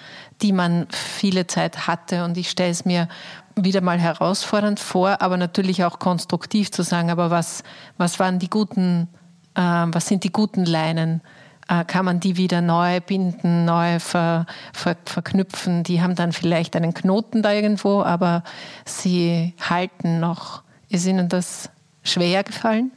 [0.43, 2.23] die man viele Zeit hatte.
[2.25, 3.08] Und ich stelle es mir
[3.56, 7.63] wieder mal herausfordernd vor, aber natürlich auch konstruktiv zu sagen, aber was,
[7.97, 9.08] was waren die guten,
[9.56, 11.21] äh, was sind die guten Leinen?
[11.69, 15.84] Äh, kann man die wieder neu binden, neu ver, ver, verknüpfen?
[15.84, 18.43] Die haben dann vielleicht einen Knoten da irgendwo, aber
[18.86, 20.63] sie halten noch.
[20.89, 21.69] Ist Ihnen das
[22.03, 22.91] schwer gefallen?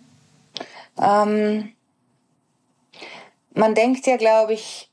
[1.01, 1.73] Ähm,
[3.55, 4.91] man denkt ja, glaube ich,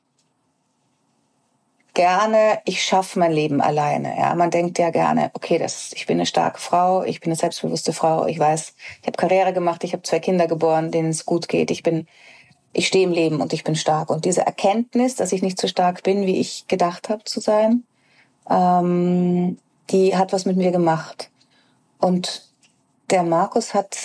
[1.93, 4.17] gerne, ich schaffe mein Leben alleine.
[4.17, 7.35] Ja, man denkt ja gerne, okay, das, ich bin eine starke Frau, ich bin eine
[7.35, 11.25] selbstbewusste Frau, ich weiß, ich habe Karriere gemacht, ich habe zwei Kinder geboren, denen es
[11.25, 12.07] gut geht, ich bin,
[12.73, 14.09] ich stehe im Leben und ich bin stark.
[14.09, 17.83] Und diese Erkenntnis, dass ich nicht so stark bin, wie ich gedacht habe zu sein,
[18.49, 19.57] ähm,
[19.89, 21.29] die hat was mit mir gemacht.
[21.99, 22.49] Und
[23.11, 23.97] der Markus hat,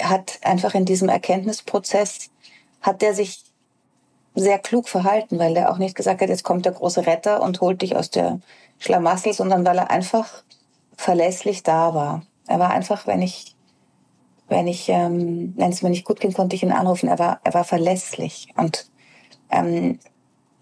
[0.00, 2.30] hat einfach in diesem Erkenntnisprozess,
[2.82, 3.42] hat der sich
[4.34, 7.60] sehr klug verhalten, weil er auch nicht gesagt hat, jetzt kommt der große Retter und
[7.60, 8.40] holt dich aus der
[8.78, 10.42] Schlamassel, sondern weil er einfach
[10.96, 12.22] verlässlich da war.
[12.46, 13.54] Er war einfach, wenn ich,
[14.48, 17.08] wenn ich, ähm, wenn es mir nicht gut ging, konnte ich ihn anrufen.
[17.08, 18.48] Er war, er war verlässlich.
[18.56, 18.90] Und
[19.50, 19.98] ähm,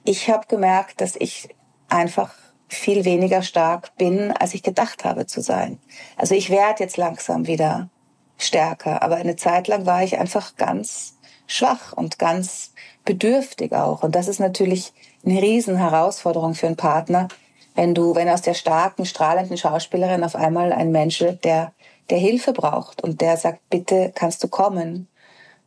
[0.04, 1.48] ich habe gemerkt, dass ich
[1.88, 2.34] einfach
[2.68, 5.78] viel weniger stark bin, als ich gedacht habe zu sein.
[6.16, 7.90] Also ich werde jetzt langsam wieder
[8.38, 12.72] stärker, aber eine Zeit lang war ich einfach ganz schwach und ganz
[13.04, 14.02] bedürftig auch.
[14.02, 14.92] Und das ist natürlich
[15.24, 17.28] eine riesen Herausforderung für einen Partner,
[17.74, 21.72] wenn du, wenn aus der starken, strahlenden Schauspielerin auf einmal ein Mensch der,
[22.10, 25.08] der Hilfe braucht und der sagt, bitte kannst du kommen,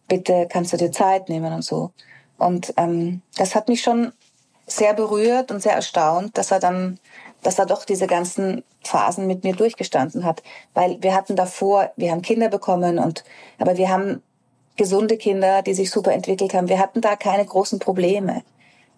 [0.07, 1.91] bitte kannst du dir Zeit nehmen und so.
[2.37, 4.11] Und ähm, das hat mich schon
[4.67, 6.99] sehr berührt und sehr erstaunt, dass er dann,
[7.43, 12.11] dass er doch diese ganzen Phasen mit mir durchgestanden hat, weil wir hatten davor, wir
[12.11, 13.23] haben Kinder bekommen und
[13.57, 14.21] aber wir haben
[14.75, 16.69] gesunde Kinder, die sich super entwickelt haben.
[16.69, 18.43] Wir hatten da keine großen Probleme.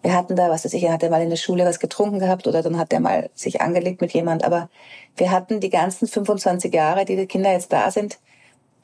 [0.02, 2.46] Wir hatten da, was weiß ich, hat er mal in der Schule was getrunken gehabt
[2.46, 4.44] oder dann hat er mal sich angelegt mit jemand.
[4.44, 4.68] Aber
[5.16, 8.18] wir hatten die ganzen 25 Jahre, die die Kinder jetzt da sind,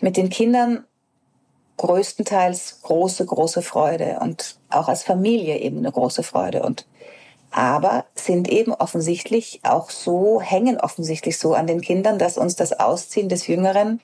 [0.01, 0.85] mit den Kindern
[1.77, 6.87] größtenteils große, große Freude und auch als Familie eben eine große Freude und
[7.51, 12.73] aber sind eben offensichtlich auch so, hängen offensichtlich so an den Kindern, dass uns das
[12.73, 14.01] Ausziehen des Jüngeren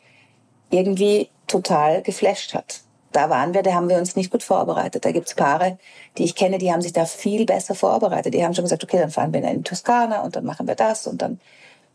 [0.70, 2.80] irgendwie total geflasht hat.
[3.12, 5.04] Da waren wir, da haben wir uns nicht gut vorbereitet.
[5.04, 5.78] Da gibt's Paare,
[6.16, 8.34] die ich kenne, die haben sich da viel besser vorbereitet.
[8.34, 10.76] Die haben schon gesagt, okay, dann fahren wir in die Toskana und dann machen wir
[10.76, 11.40] das und dann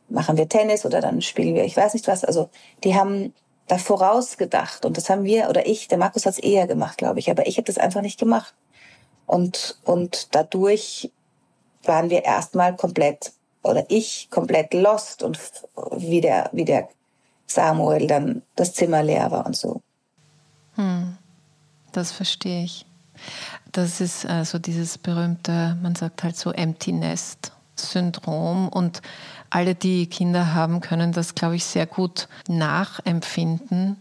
[0.10, 2.26] machen wir Tennis oder dann spielen wir, ich weiß nicht was.
[2.26, 2.50] Also
[2.84, 3.34] die haben
[3.68, 7.32] da vorausgedacht und das haben wir oder ich, der Markus hat's eher gemacht, glaube ich,
[7.32, 8.54] aber ich habe das einfach nicht gemacht.
[9.26, 11.12] Und und dadurch
[11.84, 13.32] waren wir erstmal komplett
[13.64, 15.40] oder ich komplett lost und
[15.96, 16.90] wie der wie der
[17.48, 19.82] Samuel dann das Zimmer leer war und so.
[20.76, 21.18] Hm,
[21.92, 22.86] das verstehe ich.
[23.72, 29.02] Das ist also dieses berühmte, man sagt halt so Empty Nest Syndrom und
[29.50, 33.98] alle, die Kinder haben, können das, glaube ich, sehr gut nachempfinden.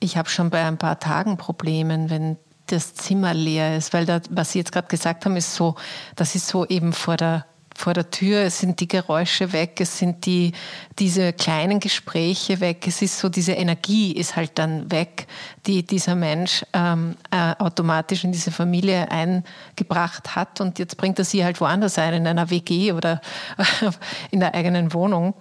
[0.00, 4.20] Ich habe schon bei ein paar Tagen Probleme, wenn das Zimmer leer ist, weil da,
[4.30, 5.74] was Sie jetzt gerade gesagt haben, ist so,
[6.16, 9.98] das ist so eben vor der vor der Tür, es sind die Geräusche weg, es
[9.98, 10.52] sind die,
[10.98, 15.26] diese kleinen Gespräche weg, es ist so, diese Energie ist halt dann weg,
[15.66, 21.24] die dieser Mensch ähm, äh, automatisch in diese Familie eingebracht hat und jetzt bringt er
[21.24, 23.20] sie halt woanders ein, in einer WG oder
[24.30, 25.34] in der eigenen Wohnung.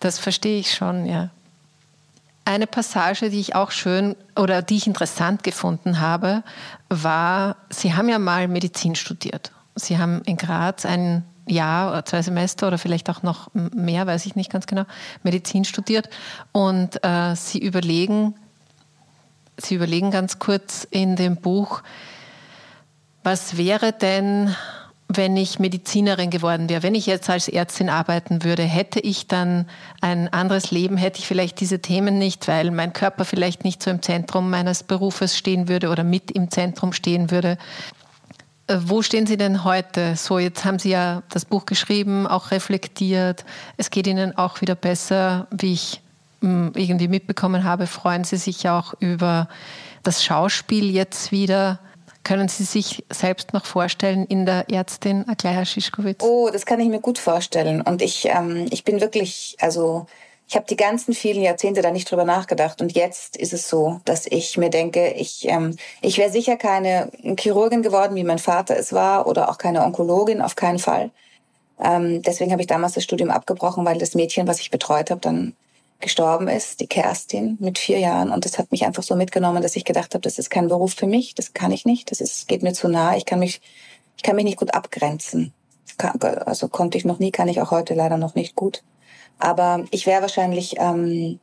[0.00, 1.30] Das verstehe ich schon, ja.
[2.44, 6.42] eine Passage, die ich auch schön oder die ich interessant gefunden habe,
[6.88, 9.52] war, Sie haben ja mal Medizin studiert.
[9.74, 14.26] Sie haben in Graz ein Jahr oder zwei Semester oder vielleicht auch noch mehr, weiß
[14.26, 14.84] ich nicht ganz genau,
[15.22, 16.08] Medizin studiert.
[16.52, 18.34] Und äh, Sie überlegen,
[19.56, 21.82] Sie überlegen ganz kurz in dem Buch,
[23.24, 24.54] was wäre denn,
[25.08, 29.66] wenn ich Medizinerin geworden wäre, wenn ich jetzt als Ärztin arbeiten würde, hätte ich dann
[30.02, 33.90] ein anderes Leben, hätte ich vielleicht diese Themen nicht, weil mein Körper vielleicht nicht so
[33.90, 37.56] im Zentrum meines Berufes stehen würde oder mit im Zentrum stehen würde.
[38.68, 40.14] Äh, wo stehen Sie denn heute?
[40.16, 43.44] So, jetzt haben Sie ja das Buch geschrieben, auch reflektiert.
[43.76, 46.00] Es geht Ihnen auch wieder besser, wie ich
[46.40, 47.86] hm, irgendwie mitbekommen habe.
[47.86, 49.48] Freuen Sie sich auch über
[50.02, 51.80] das Schauspiel jetzt wieder?
[52.24, 56.22] Können Sie sich selbst noch vorstellen in der Ärztin Aglaya Schischkowitz?
[56.22, 57.80] Oh, das kann ich mir gut vorstellen.
[57.80, 60.06] Und ich, ähm, ich bin wirklich, also
[60.48, 62.80] ich habe die ganzen vielen Jahrzehnte da nicht drüber nachgedacht.
[62.80, 67.10] Und jetzt ist es so, dass ich mir denke, ich, ähm, ich wäre sicher keine
[67.38, 71.10] Chirurgin geworden, wie mein Vater es war, oder auch keine Onkologin, auf keinen Fall.
[71.78, 75.20] Ähm, deswegen habe ich damals das Studium abgebrochen, weil das Mädchen, was ich betreut habe,
[75.20, 75.54] dann
[76.00, 78.30] gestorben ist, die Kerstin, mit vier Jahren.
[78.30, 80.94] Und das hat mich einfach so mitgenommen, dass ich gedacht habe, das ist kein Beruf
[80.94, 83.60] für mich, das kann ich nicht, das ist, geht mir zu nah, ich kann mich,
[84.16, 85.52] ich kann mich nicht gut abgrenzen.
[86.46, 88.82] Also konnte ich noch nie, kann ich auch heute leider noch nicht gut.
[89.38, 91.38] Aber ich wäre wahrscheinlich, ähm,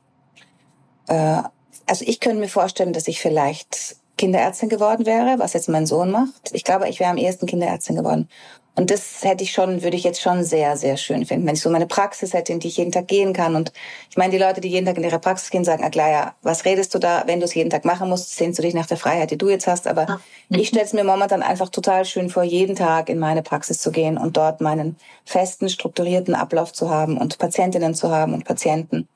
[1.07, 1.41] äh,
[1.87, 6.11] also ich könnte mir vorstellen, dass ich vielleicht Kinderärztin geworden wäre, was jetzt mein Sohn
[6.11, 6.51] macht.
[6.53, 8.29] Ich glaube, ich wäre am ehesten Kinderärztin geworden.
[8.77, 11.61] Und das hätte ich schon, würde ich jetzt schon sehr, sehr schön finden, wenn ich
[11.61, 13.55] so meine Praxis hätte, in die ich jeden Tag gehen kann.
[13.55, 13.71] Und
[14.09, 16.93] ich meine, die Leute, die jeden Tag in ihre Praxis gehen, sagen, Aglaya, was redest
[16.93, 19.31] du da, wenn du es jeden Tag machen musst, sehnst du dich nach der Freiheit,
[19.31, 19.87] die du jetzt hast.
[19.87, 20.19] Aber ah.
[20.49, 23.91] ich stelle es mir momentan einfach total schön vor, jeden Tag in meine Praxis zu
[23.91, 29.07] gehen und dort meinen festen, strukturierten Ablauf zu haben und Patientinnen zu haben und Patienten.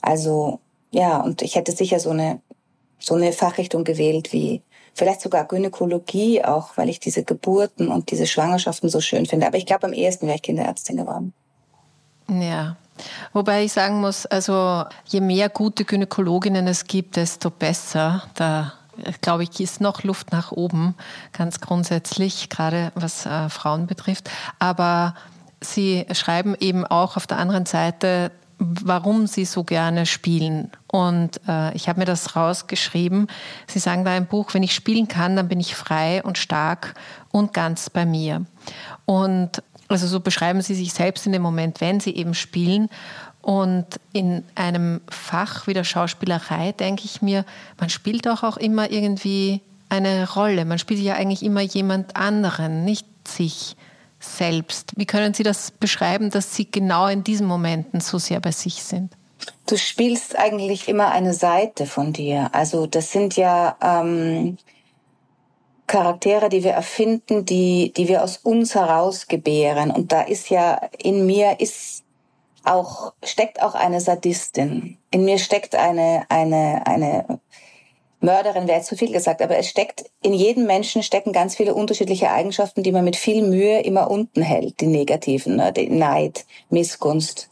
[0.00, 0.60] Also,
[0.92, 2.40] ja, und ich hätte sicher so eine,
[3.00, 4.62] so eine Fachrichtung gewählt wie
[4.94, 9.46] vielleicht sogar Gynäkologie auch, weil ich diese Geburten und diese Schwangerschaften so schön finde.
[9.46, 11.32] Aber ich glaube, am ehesten wäre ich Kinderärztin geworden.
[12.28, 12.76] Ja.
[13.32, 18.22] Wobei ich sagen muss, also je mehr gute Gynäkologinnen es gibt, desto besser.
[18.34, 18.74] Da
[19.22, 20.94] glaube ich, ist noch Luft nach oben,
[21.32, 24.30] ganz grundsätzlich, gerade was äh, Frauen betrifft.
[24.58, 25.14] Aber
[25.64, 30.70] Sie schreiben eben auch auf der anderen Seite, warum sie so gerne spielen.
[30.86, 33.26] Und äh, ich habe mir das rausgeschrieben.
[33.66, 36.94] Sie sagen da im Buch, wenn ich spielen kann, dann bin ich frei und stark
[37.30, 38.44] und ganz bei mir.
[39.04, 42.88] Und also so beschreiben sie sich selbst in dem Moment, wenn sie eben spielen.
[43.40, 47.44] Und in einem Fach wie der Schauspielerei denke ich mir,
[47.78, 50.64] man spielt doch auch immer irgendwie eine Rolle.
[50.64, 53.76] Man spielt ja eigentlich immer jemand anderen, nicht sich
[54.24, 54.92] selbst.
[54.96, 58.82] Wie können Sie das beschreiben, dass Sie genau in diesen Momenten so sehr bei sich
[58.82, 59.12] sind?
[59.66, 62.50] Du spielst eigentlich immer eine Seite von dir.
[62.52, 64.58] Also das sind ja ähm,
[65.86, 69.90] Charaktere, die wir erfinden, die, die wir aus uns heraus gebären.
[69.90, 72.04] Und da ist ja in mir ist
[72.64, 74.98] auch steckt auch eine Sadistin.
[75.10, 77.40] In mir steckt eine eine eine
[78.22, 82.30] Mörderin wäre zu viel gesagt, aber es steckt, in jedem Menschen stecken ganz viele unterschiedliche
[82.30, 85.72] Eigenschaften, die man mit viel Mühe immer unten hält, die negativen, ne?
[85.72, 87.48] die Neid, Missgunst,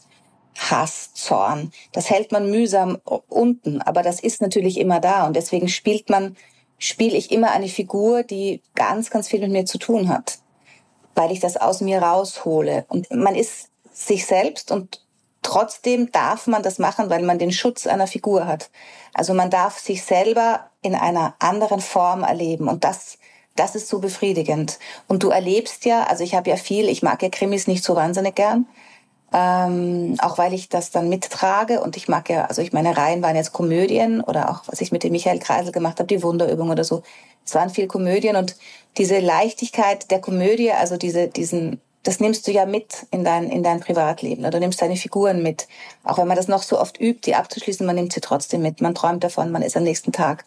[0.55, 1.73] Hass, Zorn.
[1.91, 6.37] Das hält man mühsam unten, aber das ist natürlich immer da und deswegen spielt man,
[6.77, 10.39] spiele ich immer eine Figur, die ganz, ganz viel mit mir zu tun hat,
[11.15, 12.85] weil ich das aus mir raushole.
[12.87, 15.05] Und man ist sich selbst und
[15.51, 18.69] Trotzdem darf man das machen, weil man den Schutz einer Figur hat.
[19.13, 23.17] Also man darf sich selber in einer anderen Form erleben und das
[23.57, 24.79] das ist so befriedigend.
[25.09, 27.97] Und du erlebst ja, also ich habe ja viel, ich mag ja Krimis nicht so
[27.97, 28.65] wahnsinnig gern,
[29.33, 33.21] ähm, auch weil ich das dann mittrage und ich mag ja, also ich meine Reihen
[33.21, 36.69] waren jetzt Komödien oder auch was ich mit dem Michael Kreisel gemacht habe, die Wunderübung
[36.69, 37.03] oder so.
[37.45, 38.55] Es waren viel Komödien und
[38.97, 43.63] diese Leichtigkeit der Komödie, also diese diesen das nimmst du ja mit in dein, in
[43.63, 45.67] dein Privatleben oder du nimmst deine Figuren mit.
[46.03, 48.81] Auch wenn man das noch so oft übt, die abzuschließen, man nimmt sie trotzdem mit.
[48.81, 50.45] Man träumt davon, man ist am nächsten Tag.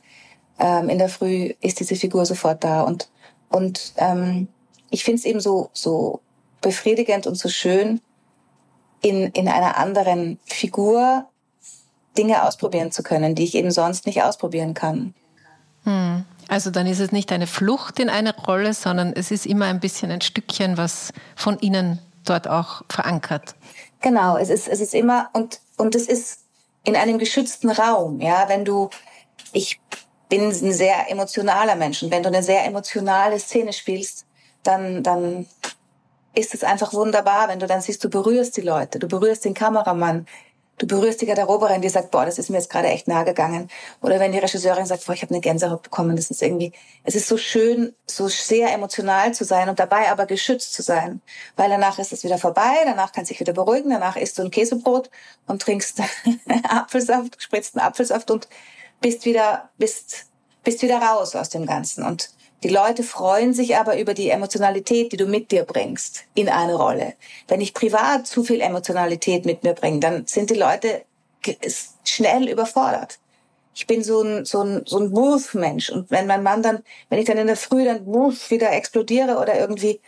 [0.58, 3.08] Ähm, in der Früh ist diese Figur sofort da und,
[3.50, 4.48] und ähm,
[4.90, 6.20] ich finde es eben so, so
[6.60, 8.00] befriedigend und so schön,
[9.02, 11.26] in, in einer anderen Figur
[12.16, 15.14] Dinge ausprobieren zu können, die ich eben sonst nicht ausprobieren kann.
[15.84, 16.24] Hm.
[16.48, 19.80] Also dann ist es nicht eine Flucht in eine Rolle, sondern es ist immer ein
[19.80, 23.54] bisschen ein Stückchen, was von Ihnen dort auch verankert.
[24.00, 26.40] Genau, es ist, es ist immer, und, und es ist
[26.84, 28.90] in einem geschützten Raum, ja, wenn du,
[29.52, 29.80] ich
[30.28, 34.26] bin ein sehr emotionaler Mensch und wenn du eine sehr emotionale Szene spielst,
[34.62, 35.46] dann, dann
[36.34, 39.54] ist es einfach wunderbar, wenn du dann siehst, du berührst die Leute, du berührst den
[39.54, 40.26] Kameramann,
[40.78, 43.68] du berührst die Garderoberin, die sagt, boah, das ist mir jetzt gerade echt nahe gegangen.
[44.00, 46.72] Oder wenn die Regisseurin sagt, boah, ich habe eine Gänsehaut bekommen, das ist irgendwie,
[47.04, 51.20] es ist so schön, so sehr emotional zu sein und dabei aber geschützt zu sein.
[51.56, 54.42] Weil danach ist es wieder vorbei, danach kannst du dich wieder beruhigen, danach isst du
[54.42, 55.10] ein Käsebrot
[55.46, 56.00] und trinkst
[56.68, 58.48] Apfelsaft, spritzt einen Apfelsaft und
[59.00, 60.26] bist wieder, bist,
[60.64, 62.04] bist wieder raus aus dem Ganzen.
[62.04, 62.30] Und
[62.62, 66.74] die Leute freuen sich aber über die Emotionalität, die du mit dir bringst in eine
[66.74, 67.14] Rolle.
[67.46, 71.02] Wenn ich privat zu viel Emotionalität mit mir bringe, dann sind die Leute
[72.04, 73.18] schnell überfordert.
[73.74, 75.90] Ich bin so ein, so ein, so ein Wurfmensch.
[75.90, 79.38] Und wenn mein Mann dann, wenn ich dann in der Früh dann Wurf wieder explodiere
[79.38, 80.00] oder irgendwie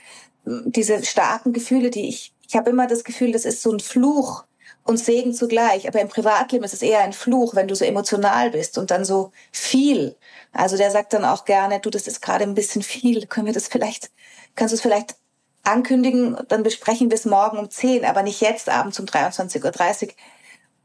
[0.45, 4.45] diese starken Gefühle, die ich, ich habe immer das Gefühl, das ist so ein Fluch
[4.87, 5.88] und Segen zugleich.
[5.88, 9.05] Aber im Privatleben ist es eher ein Fluch, wenn du so emotional bist und dann
[9.05, 10.16] so viel
[10.57, 13.27] also der sagt dann auch gerne, du, das ist gerade ein bisschen viel.
[13.27, 14.11] Können wir das vielleicht,
[14.55, 15.16] kannst du es vielleicht
[15.64, 20.12] ankündigen, dann besprechen wir es morgen um 10, aber nicht jetzt abends um 23.30 Uhr.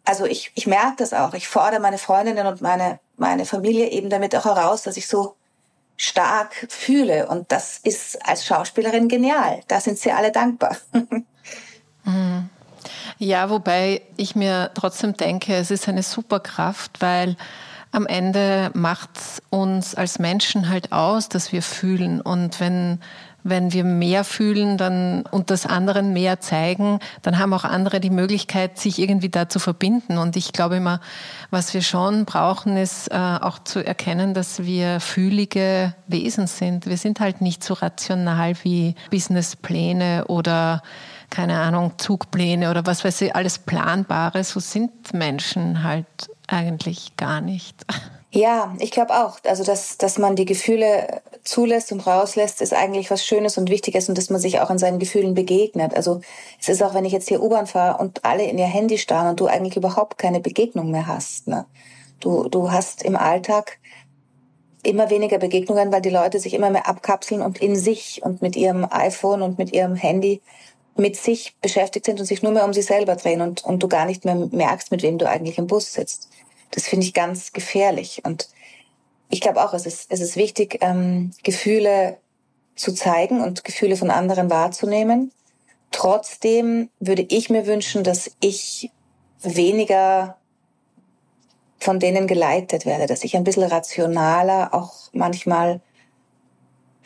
[0.03, 1.33] Also ich, ich merke das auch.
[1.35, 5.35] Ich fordere meine Freundinnen und meine, meine Familie eben damit auch heraus, dass ich so
[5.95, 7.27] stark fühle.
[7.27, 9.61] Und das ist als Schauspielerin genial.
[9.67, 10.77] Da sind sie alle dankbar.
[12.03, 12.49] Mhm.
[13.17, 17.35] Ja, wobei ich mir trotzdem denke, es ist eine Superkraft, weil
[17.91, 19.09] am Ende macht
[19.49, 22.21] uns als Menschen halt aus, dass wir fühlen.
[22.21, 22.99] Und wenn,
[23.43, 28.09] wenn wir mehr fühlen dann, und das anderen mehr zeigen, dann haben auch andere die
[28.09, 30.17] Möglichkeit, sich irgendwie da zu verbinden.
[30.17, 31.01] Und ich glaube immer,
[31.49, 36.85] was wir schon brauchen, ist äh, auch zu erkennen, dass wir fühlige Wesen sind.
[36.85, 40.81] Wir sind halt nicht so rational wie Businesspläne oder
[41.31, 44.43] keine Ahnung, Zugpläne oder was weiß ich, alles Planbare.
[44.43, 46.05] So sind Menschen halt
[46.47, 47.75] eigentlich gar nicht.
[48.33, 49.39] Ja, ich glaube auch.
[49.45, 54.07] Also, dass, dass man die Gefühle zulässt und rauslässt, ist eigentlich was Schönes und Wichtiges
[54.07, 55.93] und dass man sich auch in seinen Gefühlen begegnet.
[55.93, 56.21] Also,
[56.57, 59.31] es ist auch, wenn ich jetzt hier U-Bahn fahre und alle in ihr Handy starren
[59.31, 61.49] und du eigentlich überhaupt keine Begegnung mehr hast.
[61.49, 61.65] Ne?
[62.21, 63.79] Du, du hast im Alltag
[64.83, 68.55] immer weniger Begegnungen, weil die Leute sich immer mehr abkapseln und in sich und mit
[68.55, 70.41] ihrem iPhone und mit ihrem Handy
[70.95, 73.87] mit sich beschäftigt sind und sich nur mehr um sich selber drehen und, und du
[73.87, 76.29] gar nicht mehr merkst, mit wem du eigentlich im Bus sitzt.
[76.71, 78.21] Das finde ich ganz gefährlich.
[78.23, 78.49] Und
[79.29, 82.17] ich glaube auch, es ist, es ist wichtig, ähm, Gefühle
[82.75, 85.31] zu zeigen und Gefühle von anderen wahrzunehmen.
[85.91, 88.91] Trotzdem würde ich mir wünschen, dass ich
[89.41, 90.37] weniger
[91.79, 95.81] von denen geleitet werde, dass ich ein bisschen rationaler auch manchmal,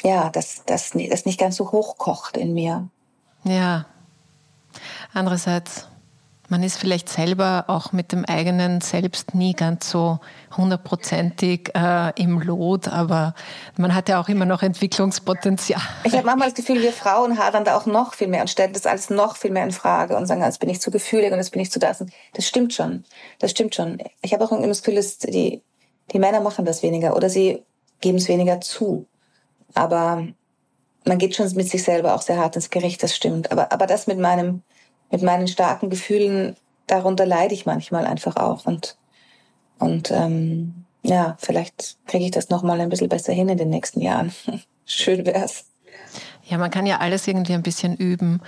[0.04, 2.90] ja, dass das, das nicht ganz so hochkocht in mir.
[3.46, 3.86] Ja.
[5.14, 5.88] Andererseits,
[6.50, 10.20] man ist vielleicht selber auch mit dem eigenen Selbst nie ganz so
[10.58, 13.34] hundertprozentig äh, im Lot, aber
[13.78, 15.82] man hat ja auch immer noch Entwicklungspotenzial.
[16.04, 18.74] Ich habe manchmal das Gefühl, wir Frauen hadern da auch noch viel mehr und stellen
[18.74, 21.38] das alles noch viel mehr in Frage und sagen, jetzt bin ich zu gefühlig und
[21.38, 22.04] jetzt bin ich zu das.
[22.34, 23.06] Das stimmt schon.
[23.40, 24.00] Das stimmt schon.
[24.22, 25.62] Ich habe auch immer das Gefühl, dass die,
[26.12, 27.64] die Männer machen das weniger oder sie
[28.02, 29.08] geben es weniger zu.
[29.74, 30.28] Aber
[31.06, 33.52] man geht schon mit sich selber auch sehr hart ins Gericht, das stimmt.
[33.52, 34.62] Aber, aber das mit meinem,
[35.12, 36.56] mit meinen starken Gefühlen,
[36.88, 38.66] darunter leide ich manchmal einfach auch.
[38.66, 38.98] Und,
[39.80, 44.02] und ähm, ja, vielleicht kriege ich das nochmal ein bisschen besser hin in den nächsten
[44.02, 44.34] Jahren.
[44.86, 45.66] Schön wär's.
[46.48, 48.42] Ja, man kann ja alles irgendwie ein bisschen üben.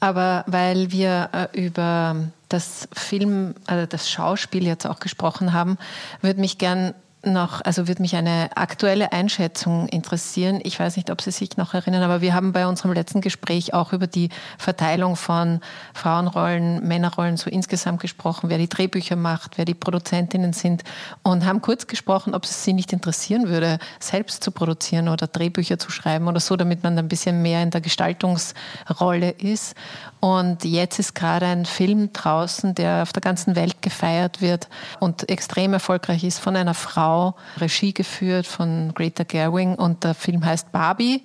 [0.00, 2.16] Aber weil wir äh, über
[2.48, 5.78] das Film, also das Schauspiel jetzt auch gesprochen haben,
[6.22, 6.94] würde mich gern
[7.26, 10.60] noch, also würde mich eine aktuelle Einschätzung interessieren.
[10.62, 13.74] Ich weiß nicht, ob Sie sich noch erinnern, aber wir haben bei unserem letzten Gespräch
[13.74, 15.60] auch über die Verteilung von
[15.94, 20.84] Frauenrollen, Männerrollen so insgesamt gesprochen, wer die Drehbücher macht, wer die Produzentinnen sind
[21.22, 25.78] und haben kurz gesprochen, ob es Sie nicht interessieren würde, selbst zu produzieren oder Drehbücher
[25.78, 29.74] zu schreiben oder so, damit man ein bisschen mehr in der Gestaltungsrolle ist.
[30.20, 35.28] Und jetzt ist gerade ein Film draußen, der auf der ganzen Welt gefeiert wird und
[35.28, 37.15] extrem erfolgreich ist von einer Frau,
[37.58, 41.22] Regie geführt von Greta Gerwig und der Film heißt Barbie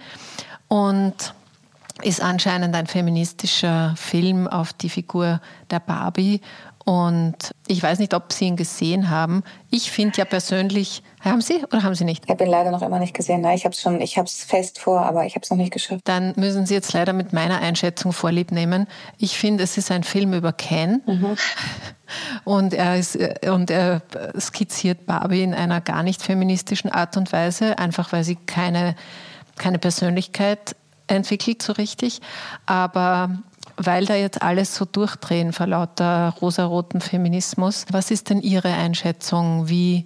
[0.67, 1.33] und
[2.03, 6.41] ist anscheinend ein feministischer Film auf die Figur der Barbie
[6.85, 7.35] und
[7.67, 9.43] ich weiß nicht, ob Sie ihn gesehen haben.
[9.69, 12.23] Ich finde ja persönlich, haben Sie oder haben Sie nicht?
[12.25, 13.41] Ich habe ihn leider noch immer nicht gesehen.
[13.41, 15.57] Nein, ich habe es schon, ich habe es fest vor, aber ich habe es noch
[15.57, 16.01] nicht geschafft.
[16.05, 18.87] Dann müssen Sie jetzt leider mit meiner Einschätzung Vorlieb nehmen.
[19.17, 21.01] Ich finde, es ist ein Film über Ken.
[21.05, 21.37] Mhm.
[22.43, 23.17] Und er, ist,
[23.47, 24.01] und er
[24.37, 28.97] skizziert Barbie in einer gar nicht feministischen Art und Weise, einfach weil sie keine,
[29.57, 30.75] keine Persönlichkeit
[31.07, 32.19] entwickelt so richtig.
[32.65, 33.39] Aber
[33.77, 39.69] weil da jetzt alles so durchdrehen vor lauter rosaroten Feminismus, was ist denn Ihre Einschätzung?
[39.69, 40.05] Wie,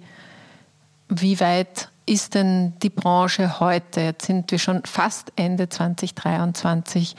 [1.08, 4.00] wie weit ist denn die Branche heute?
[4.00, 7.16] Jetzt sind wir schon fast Ende 2023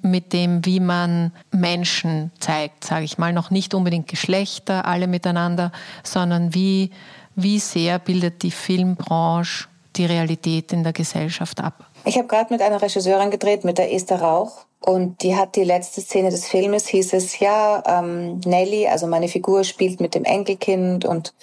[0.00, 5.70] mit dem, wie man Menschen zeigt, sage ich mal, noch nicht unbedingt Geschlechter, alle miteinander,
[6.02, 6.90] sondern wie,
[7.36, 11.86] wie sehr bildet die Filmbranche die Realität in der Gesellschaft ab?
[12.04, 14.64] Ich habe gerade mit einer Regisseurin gedreht, mit der Esther Rauch.
[14.84, 19.28] Und die hat die letzte Szene des Filmes, hieß es, ja, ähm, Nelly, also meine
[19.28, 21.34] Figur, spielt mit dem Enkelkind und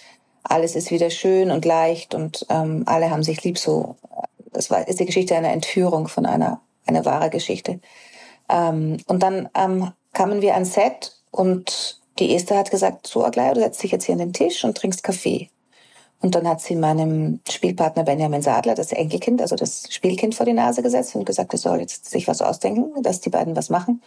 [0.44, 3.96] alles ist wieder schön und leicht und ähm, alle haben sich lieb so.
[4.52, 7.80] Das war, ist die Geschichte einer Entführung von einer, einer wahre Geschichte.
[8.50, 13.54] Ähm, und dann ähm, kamen wir ans Set und die Esther hat gesagt, so Aglaya,
[13.54, 15.50] du setzt dich jetzt hier an den Tisch und trinkst Kaffee.
[16.22, 20.54] Und dann hat sie meinem Spielpartner Benjamin Sadler, das Enkelkind, also das Spielkind vor die
[20.54, 24.02] Nase gesetzt und gesagt, er soll jetzt sich was ausdenken, dass die beiden was machen.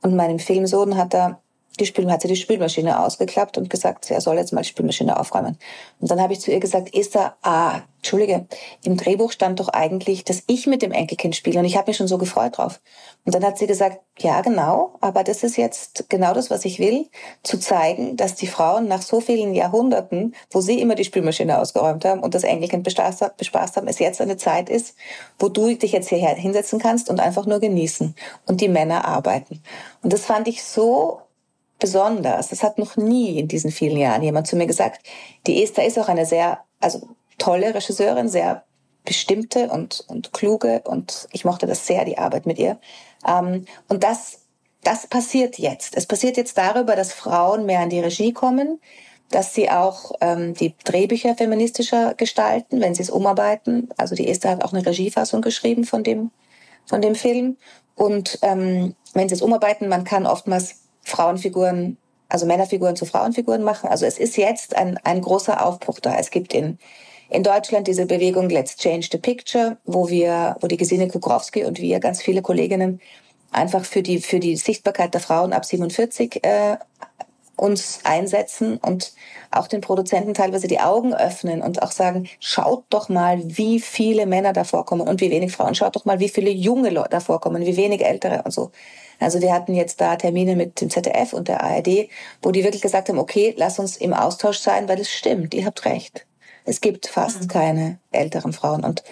[0.00, 1.40] Und meinem Filmsohn hat er
[1.80, 5.18] die Spül hat sie die Spülmaschine ausgeklappt und gesagt, er soll jetzt mal die Spülmaschine
[5.18, 5.58] aufräumen.
[6.00, 8.46] Und dann habe ich zu ihr gesagt, Esther, ah, Entschuldige,
[8.84, 11.96] im Drehbuch stand doch eigentlich, dass ich mit dem Enkelkind spiele und ich habe mich
[11.96, 12.80] schon so gefreut drauf.
[13.24, 16.78] Und dann hat sie gesagt, ja, genau, aber das ist jetzt genau das, was ich
[16.78, 17.08] will,
[17.42, 22.04] zu zeigen, dass die Frauen nach so vielen Jahrhunderten, wo sie immer die Spülmaschine ausgeräumt
[22.04, 23.20] haben und das Enkelkind bespaßt,
[23.76, 24.94] haben, es jetzt eine Zeit ist,
[25.38, 28.14] wo du dich jetzt hierher hinsetzen kannst und einfach nur genießen
[28.46, 29.60] und die Männer arbeiten.
[30.02, 31.20] Und das fand ich so
[31.78, 32.48] besonders.
[32.48, 35.06] Das hat noch nie in diesen vielen Jahren jemand zu mir gesagt.
[35.46, 37.08] Die Esther ist auch eine sehr, also
[37.38, 38.64] tolle Regisseurin, sehr
[39.04, 42.78] bestimmte und, und kluge und ich mochte das sehr, die Arbeit mit ihr.
[43.26, 44.40] Ähm, und das,
[44.84, 45.96] das passiert jetzt.
[45.96, 48.80] Es passiert jetzt darüber, dass Frauen mehr an die Regie kommen,
[49.30, 53.88] dass sie auch ähm, die Drehbücher feministischer gestalten, wenn sie es umarbeiten.
[53.96, 56.30] Also die Esther hat auch eine Regiefassung geschrieben von dem,
[56.86, 57.56] von dem Film.
[57.94, 60.76] Und ähm, wenn sie es umarbeiten, man kann oftmals
[61.08, 61.96] Frauenfiguren,
[62.28, 63.88] also Männerfiguren zu Frauenfiguren machen.
[63.88, 66.16] Also es ist jetzt ein, ein großer Aufbruch da.
[66.18, 66.78] Es gibt in,
[67.30, 71.80] in Deutschland diese Bewegung Let's Change the Picture, wo wir, wo die Gesine Kukrowski und
[71.80, 73.00] wir, ganz viele Kolleginnen,
[73.50, 76.76] einfach für die, für die Sichtbarkeit der Frauen ab 47 äh,
[77.58, 79.12] uns einsetzen und
[79.50, 84.26] auch den Produzenten teilweise die Augen öffnen und auch sagen, schaut doch mal, wie viele
[84.26, 85.74] Männer da vorkommen und wie wenig Frauen.
[85.74, 88.70] Schaut doch mal, wie viele junge Leute da vorkommen, wie wenig ältere und so.
[89.20, 92.08] Also wir hatten jetzt da Termine mit dem ZDF und der ARD,
[92.42, 95.66] wo die wirklich gesagt haben, okay, lass uns im Austausch sein, weil es stimmt, ihr
[95.66, 96.26] habt recht.
[96.64, 97.48] Es gibt fast mhm.
[97.48, 99.02] keine älteren Frauen und,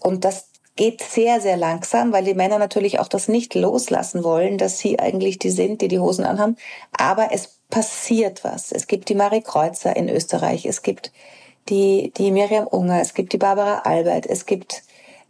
[0.00, 4.58] und das geht sehr, sehr langsam, weil die Männer natürlich auch das nicht loslassen wollen,
[4.58, 6.56] dass sie eigentlich die sind, die die Hosen anhaben.
[6.92, 8.70] Aber es passiert was.
[8.70, 11.10] Es gibt die Marie Kreuzer in Österreich, es gibt
[11.68, 14.84] die, die Miriam Unger, es gibt die Barbara Albert, es gibt,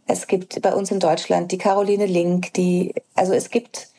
[0.05, 3.89] es gibt bei uns in Deutschland die Caroline Link, die, also es gibt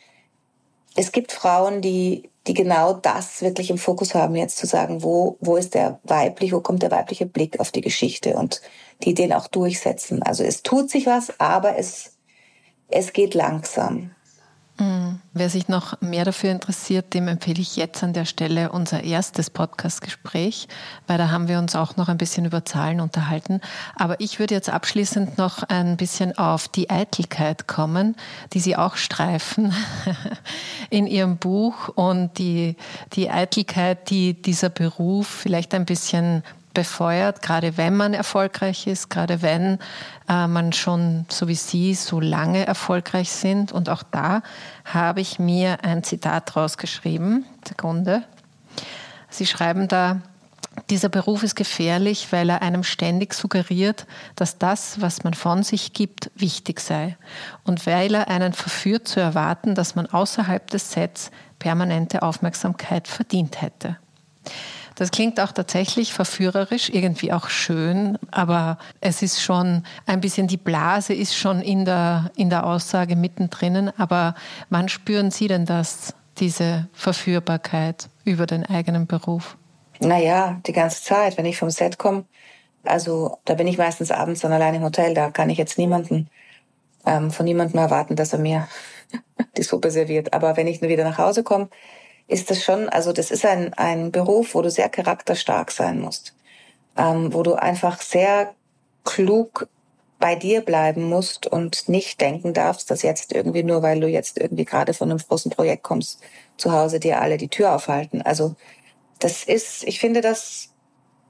[0.94, 5.36] es gibt Frauen, die, die genau das wirklich im Fokus haben, jetzt zu sagen, wo,
[5.40, 8.62] wo ist der weibliche, wo kommt der weibliche Blick auf die Geschichte und
[9.02, 10.22] die den auch durchsetzen.
[10.22, 12.16] Also es tut sich was, aber es,
[12.88, 14.15] es geht langsam.
[14.78, 15.20] Mhm.
[15.32, 19.48] Wer sich noch mehr dafür interessiert, dem empfehle ich jetzt an der Stelle unser erstes
[19.48, 20.68] Podcast-Gespräch,
[21.06, 23.60] weil da haben wir uns auch noch ein bisschen über Zahlen unterhalten.
[23.94, 28.16] Aber ich würde jetzt abschließend noch ein bisschen auf die Eitelkeit kommen,
[28.52, 29.72] die Sie auch streifen
[30.90, 32.76] in Ihrem Buch und die,
[33.14, 36.42] die Eitelkeit, die dieser Beruf vielleicht ein bisschen
[36.76, 39.78] befeuert, gerade wenn man erfolgreich ist, gerade wenn
[40.28, 43.72] äh, man schon, so wie Sie, so lange erfolgreich sind.
[43.72, 44.42] Und auch da
[44.84, 47.46] habe ich mir ein Zitat rausgeschrieben.
[47.66, 48.22] Sekunde.
[49.30, 50.20] Sie schreiben da,
[50.90, 54.06] dieser Beruf ist gefährlich, weil er einem ständig suggeriert,
[54.36, 57.16] dass das, was man von sich gibt, wichtig sei.
[57.64, 63.62] Und weil er einen verführt zu erwarten, dass man außerhalb des Sets permanente Aufmerksamkeit verdient
[63.62, 63.96] hätte.
[64.96, 70.56] Das klingt auch tatsächlich verführerisch, irgendwie auch schön, aber es ist schon ein bisschen, die
[70.56, 73.92] Blase ist schon in der, in der Aussage mittendrin.
[73.98, 74.34] Aber
[74.70, 79.58] wann spüren Sie denn das, diese Verführbarkeit über den eigenen Beruf?
[80.00, 82.24] Naja, die ganze Zeit, wenn ich vom Set komme.
[82.82, 86.30] Also da bin ich meistens abends dann allein im Hotel, da kann ich jetzt niemanden
[87.04, 88.66] ähm, von niemandem erwarten, dass er mir
[89.58, 90.32] die Suppe serviert.
[90.32, 91.68] Aber wenn ich dann wieder nach Hause komme,
[92.28, 96.34] ist das schon, also das ist ein, ein Beruf, wo du sehr charakterstark sein musst,
[96.96, 98.54] ähm, wo du einfach sehr
[99.04, 99.68] klug
[100.18, 104.38] bei dir bleiben musst und nicht denken darfst, dass jetzt irgendwie nur, weil du jetzt
[104.38, 106.20] irgendwie gerade von einem großen Projekt kommst,
[106.56, 108.22] zu Hause dir alle die Tür aufhalten.
[108.22, 108.56] Also
[109.18, 110.70] das ist, ich finde das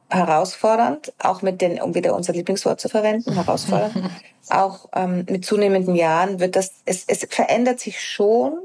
[0.09, 4.11] herausfordernd, auch mit den, um wieder unser Lieblingswort zu verwenden, herausfordernd.
[4.49, 8.61] auch ähm, mit zunehmenden Jahren wird das, es, es verändert sich schon,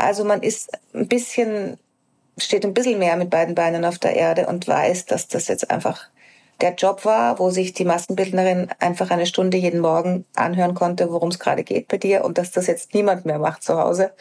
[0.00, 1.78] also man ist ein bisschen,
[2.38, 5.70] steht ein bisschen mehr mit beiden Beinen auf der Erde und weiß, dass das jetzt
[5.70, 6.08] einfach
[6.60, 11.30] der Job war, wo sich die Maskenbildnerin einfach eine Stunde jeden Morgen anhören konnte, worum
[11.30, 14.12] es gerade geht bei dir und dass das jetzt niemand mehr macht zu Hause,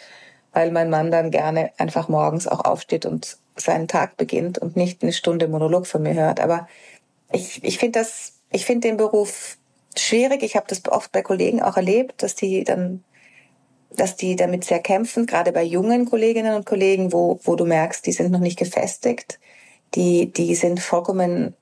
[0.53, 5.03] weil mein Mann dann gerne einfach morgens auch aufsteht und seinen Tag beginnt und nicht
[5.03, 6.39] eine Stunde Monolog von mir hört.
[6.39, 6.67] Aber
[7.31, 9.57] ich, ich finde das, ich finde den Beruf
[9.97, 10.43] schwierig.
[10.43, 13.03] Ich habe das oft bei Kollegen auch erlebt, dass die dann,
[13.89, 18.05] dass die damit sehr kämpfen, gerade bei jungen Kolleginnen und Kollegen, wo, wo du merkst,
[18.05, 19.39] die sind noch nicht gefestigt,
[19.95, 21.55] die, die sind vollkommen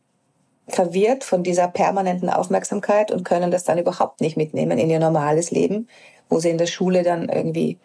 [0.67, 5.51] verwirrt von dieser permanenten Aufmerksamkeit und können das dann überhaupt nicht mitnehmen in ihr normales
[5.51, 5.87] Leben,
[6.29, 7.77] wo sie in der Schule dann irgendwie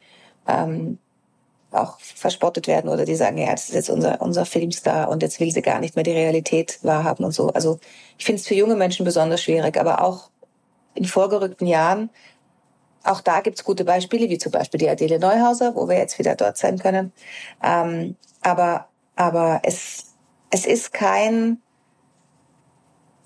[0.49, 0.99] ähm,
[1.71, 5.41] auch verspottet werden oder die sagen, ja, das ist jetzt unser, unser Filmstar und jetzt
[5.41, 7.49] will sie gar nicht mehr die Realität wahrhaben und so.
[7.49, 7.79] Also
[8.19, 10.31] ich finde es für junge Menschen besonders schwierig, aber auch
[10.95, 12.11] in vorgerückten Jahren,
[13.05, 16.37] auch da gibt's gute Beispiele, wie zum Beispiel die Adele Neuhauser, wo wir jetzt wieder
[16.37, 17.13] dort sein können.
[17.63, 20.15] Ähm, aber aber es,
[20.51, 21.59] es ist kein,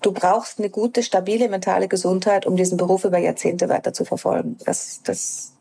[0.01, 4.57] du brauchst eine gute, stabile mentale Gesundheit, um diesen Beruf über Jahrzehnte weiter zu verfolgen.
[4.65, 5.53] Das, das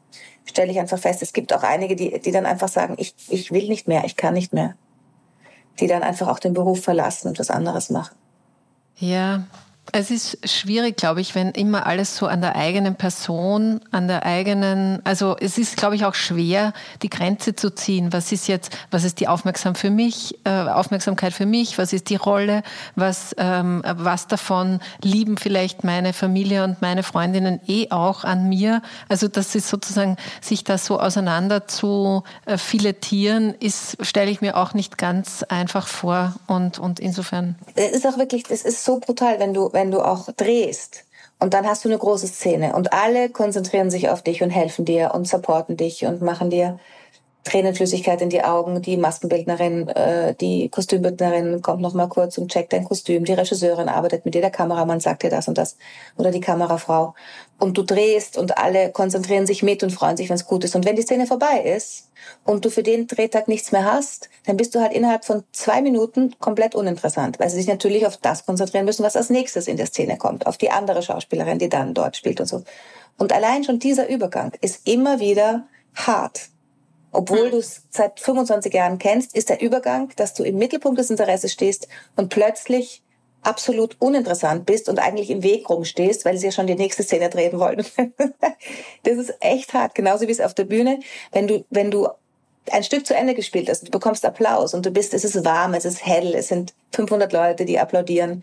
[0.44, 1.22] stelle ich einfach fest.
[1.22, 4.16] Es gibt auch einige, die, die dann einfach sagen, ich, ich will nicht mehr, ich
[4.16, 4.76] kann nicht mehr.
[5.80, 8.16] Die dann einfach auch den Beruf verlassen und was anderes machen.
[8.96, 9.46] Ja,
[9.92, 14.24] es ist schwierig, glaube ich, wenn immer alles so an der eigenen Person, an der
[14.24, 16.72] eigenen, also es ist, glaube ich, auch schwer,
[17.02, 18.12] die Grenze zu ziehen.
[18.12, 22.10] Was ist jetzt, was ist die Aufmerksam für mich, äh, Aufmerksamkeit für mich, was ist
[22.10, 22.62] die Rolle,
[22.94, 28.82] was, ähm, was davon lieben vielleicht meine Familie und meine Freundinnen eh auch an mir.
[29.08, 34.56] Also das ist sozusagen, sich da so auseinander zu äh, filetieren, ist, stelle ich mir
[34.56, 37.56] auch nicht ganz einfach vor und, und insofern.
[37.74, 41.04] Es ist auch wirklich, es ist so brutal, wenn du, wenn du auch drehst.
[41.38, 42.74] Und dann hast du eine große Szene.
[42.74, 46.78] Und alle konzentrieren sich auf dich und helfen dir und supporten dich und machen dir
[47.46, 48.82] Tränenflüssigkeit in die Augen.
[48.82, 53.24] Die Maskenbildnerin, äh, die Kostümbildnerin kommt noch mal kurz und checkt dein Kostüm.
[53.24, 55.76] Die Regisseurin arbeitet mit dir, der Kameramann sagt dir das und das
[56.16, 57.14] oder die Kamerafrau.
[57.58, 60.74] Und du drehst und alle konzentrieren sich mit und freuen sich, wenn es gut ist.
[60.74, 62.10] Und wenn die Szene vorbei ist
[62.44, 65.80] und du für den Drehtag nichts mehr hast, dann bist du halt innerhalb von zwei
[65.80, 69.76] Minuten komplett uninteressant, weil sie sich natürlich auf das konzentrieren müssen, was als nächstes in
[69.76, 72.64] der Szene kommt, auf die andere Schauspielerin, die dann dort spielt und so.
[73.18, 76.50] Und allein schon dieser Übergang ist immer wieder hart
[77.16, 77.50] obwohl mhm.
[77.52, 81.52] du es seit 25 Jahren kennst, ist der Übergang, dass du im Mittelpunkt des Interesses
[81.52, 83.02] stehst und plötzlich
[83.42, 87.30] absolut uninteressant bist und eigentlich im Weg rumstehst, weil sie ja schon die nächste Szene
[87.30, 87.84] drehen wollen.
[89.04, 91.00] das ist echt hart, genauso wie es auf der Bühne,
[91.32, 92.08] wenn du wenn du
[92.72, 95.74] ein Stück zu Ende gespielt hast, du bekommst Applaus und du bist, es ist warm,
[95.74, 98.42] es ist hell, es sind 500 Leute, die applaudieren.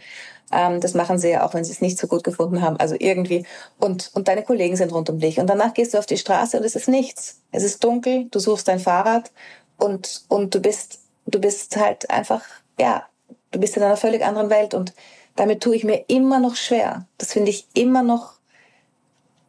[0.54, 2.78] Ähm, das machen sie ja auch, wenn sie es nicht so gut gefunden haben.
[2.78, 3.46] Also irgendwie.
[3.80, 5.40] Und, und deine Kollegen sind rund um dich.
[5.40, 7.40] Und danach gehst du auf die Straße und es ist nichts.
[7.52, 9.32] Es ist dunkel, du suchst dein Fahrrad
[9.78, 12.44] und, und du bist, du bist halt einfach,
[12.80, 13.04] ja,
[13.52, 14.94] du bist in einer völlig anderen Welt und
[15.36, 17.08] damit tue ich mir immer noch schwer.
[17.18, 18.34] Das finde ich immer noch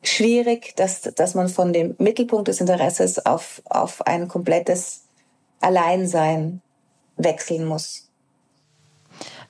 [0.02, 5.02] schwierig, dass, dass man von dem Mittelpunkt des Interesses auf, auf ein komplettes
[5.60, 6.60] Alleinsein
[7.16, 8.03] wechseln muss.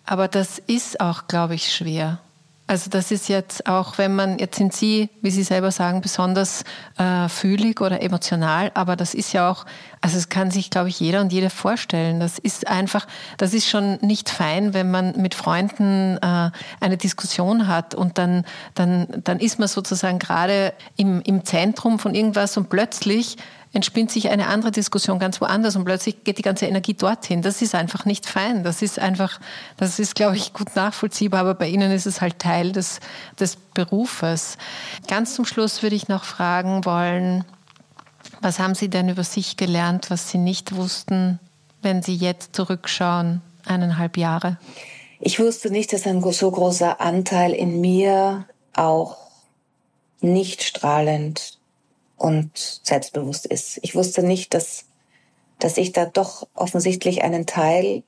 [0.07, 2.18] Aber das ist auch, glaube ich, schwer.
[2.66, 6.64] Also das ist jetzt auch, wenn man, jetzt sind Sie, wie Sie selber sagen, besonders
[6.96, 9.66] äh, fühlig oder emotional, aber das ist ja auch,
[10.00, 12.20] also es kann sich, glaube ich, jeder und jede vorstellen.
[12.20, 16.50] Das ist einfach, das ist schon nicht fein, wenn man mit Freunden äh,
[16.80, 22.14] eine Diskussion hat und dann, dann, dann ist man sozusagen gerade im, im Zentrum von
[22.14, 23.36] irgendwas und plötzlich
[23.74, 27.42] entspinnt sich eine andere Diskussion ganz woanders und plötzlich geht die ganze Energie dorthin.
[27.42, 28.62] Das ist einfach nicht fein.
[28.62, 29.40] Das ist einfach,
[29.76, 33.00] das ist, glaube ich, gut nachvollziehbar, aber bei Ihnen ist es halt Teil des,
[33.38, 34.56] des Berufes.
[35.08, 37.44] Ganz zum Schluss würde ich noch fragen wollen,
[38.40, 41.40] was haben Sie denn über sich gelernt, was Sie nicht wussten,
[41.82, 44.56] wenn Sie jetzt zurückschauen, eineinhalb Jahre?
[45.18, 49.16] Ich wusste nicht, dass ein so großer Anteil in mir auch
[50.20, 51.58] nicht strahlend
[52.16, 53.78] und selbstbewusst ist.
[53.82, 54.86] Ich wusste nicht, dass,
[55.58, 58.02] dass ich da doch offensichtlich einen Teil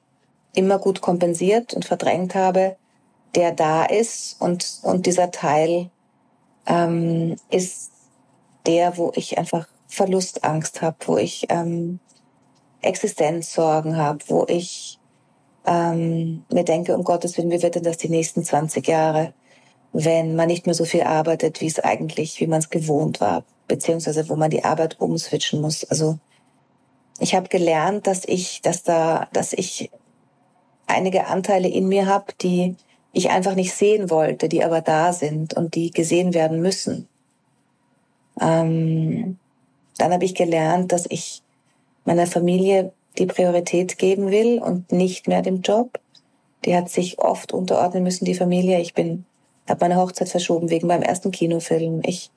[0.54, 2.76] immer gut kompensiert und verdrängt habe,
[3.34, 5.90] der da ist und, und dieser Teil
[6.66, 7.90] ähm, ist
[8.66, 12.00] der, wo ich einfach Verlustangst habe, wo ich ähm,
[12.80, 14.98] Existenzsorgen habe, wo ich
[15.66, 19.34] ähm, mir denke, um Gottes Willen, wie wird denn das die nächsten 20 Jahre,
[19.92, 23.44] wenn man nicht mehr so viel arbeitet, wie es eigentlich, wie man es gewohnt war
[23.68, 25.84] beziehungsweise wo man die Arbeit umswitchen muss.
[25.84, 26.18] Also
[27.18, 29.90] ich habe gelernt, dass ich, dass da, dass ich
[30.86, 32.76] einige Anteile in mir habe, die
[33.12, 37.08] ich einfach nicht sehen wollte, die aber da sind und die gesehen werden müssen.
[38.40, 39.38] Ähm,
[39.96, 41.42] dann habe ich gelernt, dass ich
[42.04, 45.98] meiner Familie die Priorität geben will und nicht mehr dem Job,
[46.64, 48.80] Die hat sich oft unterordnen müssen, die Familie.
[48.80, 49.24] Ich bin,
[49.68, 52.02] habe meine Hochzeit verschoben wegen meinem ersten Kinofilm.
[52.04, 52.30] Ich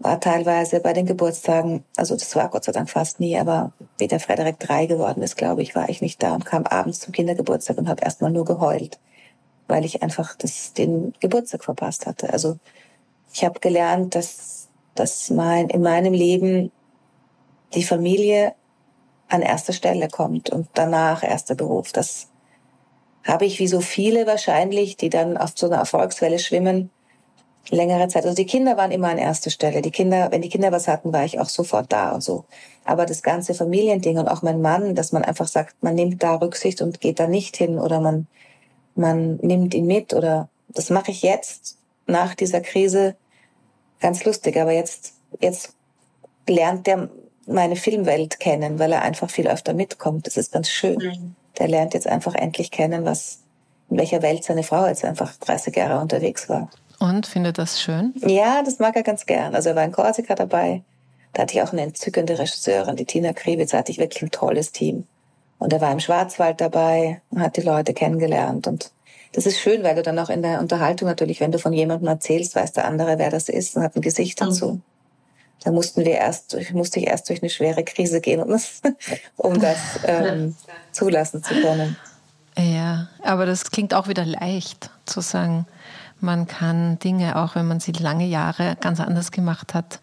[0.00, 4.06] war teilweise bei den Geburtstagen, also das war Gott sei Dank fast nie, aber wie
[4.06, 7.12] der Frederik drei geworden ist, glaube ich, war ich nicht da und kam abends zum
[7.12, 9.00] Kindergeburtstag und habe erstmal nur geheult,
[9.66, 12.32] weil ich einfach das, den Geburtstag verpasst hatte.
[12.32, 12.58] Also
[13.32, 16.70] ich habe gelernt, dass, dass mein, in meinem Leben
[17.74, 18.54] die Familie
[19.28, 21.92] an erster Stelle kommt und danach erster Beruf.
[21.92, 22.28] Das
[23.24, 26.90] habe ich wie so viele wahrscheinlich, die dann auf so einer Erfolgswelle schwimmen,
[27.70, 28.24] längere Zeit.
[28.24, 29.82] Also die Kinder waren immer an erster Stelle.
[29.82, 32.44] Die Kinder, wenn die Kinder was hatten, war ich auch sofort da und so.
[32.84, 36.36] Aber das ganze Familiending und auch mein Mann, dass man einfach sagt, man nimmt da
[36.36, 38.26] Rücksicht und geht da nicht hin oder man,
[38.94, 43.16] man nimmt ihn mit oder das mache ich jetzt nach dieser Krise
[44.00, 44.56] ganz lustig.
[44.56, 45.74] Aber jetzt, jetzt
[46.46, 47.10] lernt der
[47.48, 50.26] meine Filmwelt kennen, weil er einfach viel öfter mitkommt.
[50.26, 50.98] Das ist ganz schön.
[50.98, 51.34] Mhm.
[51.58, 53.40] Der lernt jetzt einfach endlich kennen, was,
[53.90, 56.70] in welcher Welt seine Frau jetzt einfach 30 Jahre unterwegs war.
[56.98, 58.12] Und findet das schön?
[58.16, 59.54] Ja, das mag er ganz gern.
[59.54, 60.82] Also er war in Korsika dabei.
[61.32, 64.30] Da hatte ich auch eine entzückende Regisseurin, die Tina Kriwitz, da hatte ich wirklich ein
[64.30, 65.06] tolles Team.
[65.58, 68.66] Und er war im Schwarzwald dabei und hat die Leute kennengelernt.
[68.66, 68.90] Und
[69.32, 72.08] das ist schön, weil du dann auch in der Unterhaltung natürlich, wenn du von jemandem
[72.08, 74.72] erzählst, weiß der andere, wer das ist und hat ein Gesicht dazu.
[74.72, 74.82] Mhm.
[75.64, 78.80] Da mussten wir erst, musste ich erst durch eine schwere Krise gehen, um das,
[79.36, 80.56] um das ähm,
[80.92, 81.96] zulassen zu können.
[82.56, 85.66] Ja, aber das klingt auch wieder leicht zu sagen,
[86.20, 90.00] man kann Dinge, auch wenn man sie lange Jahre ganz anders gemacht hat,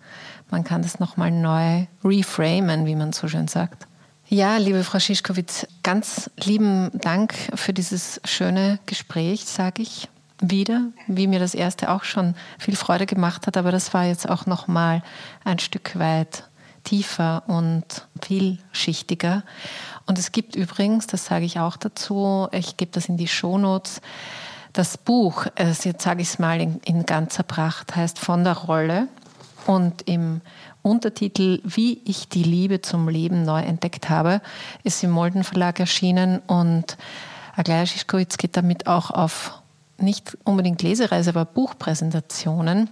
[0.51, 3.87] man kann das nochmal neu reframen, wie man so schön sagt.
[4.27, 10.09] Ja, liebe Frau Schischkowitz, ganz lieben Dank für dieses schöne Gespräch, sage ich
[10.41, 14.27] wieder, wie mir das erste auch schon viel Freude gemacht hat, aber das war jetzt
[14.27, 15.03] auch nochmal
[15.43, 16.43] ein Stück weit
[16.83, 19.43] tiefer und vielschichtiger.
[20.05, 24.01] Und es gibt übrigens, das sage ich auch dazu, ich gebe das in die Shownotes,
[24.75, 28.57] das Buch, also jetzt sage ich es mal in, in ganzer Pracht, heißt Von der
[28.57, 29.07] Rolle
[29.65, 30.41] und im
[30.81, 34.41] Untertitel Wie ich die Liebe zum Leben neu entdeckt habe,
[34.83, 36.97] ist im Molden Verlag erschienen und
[37.55, 39.61] Aglaja Schischkowitz geht damit auch auf
[39.97, 42.89] nicht unbedingt Lesereise, aber Buchpräsentationen.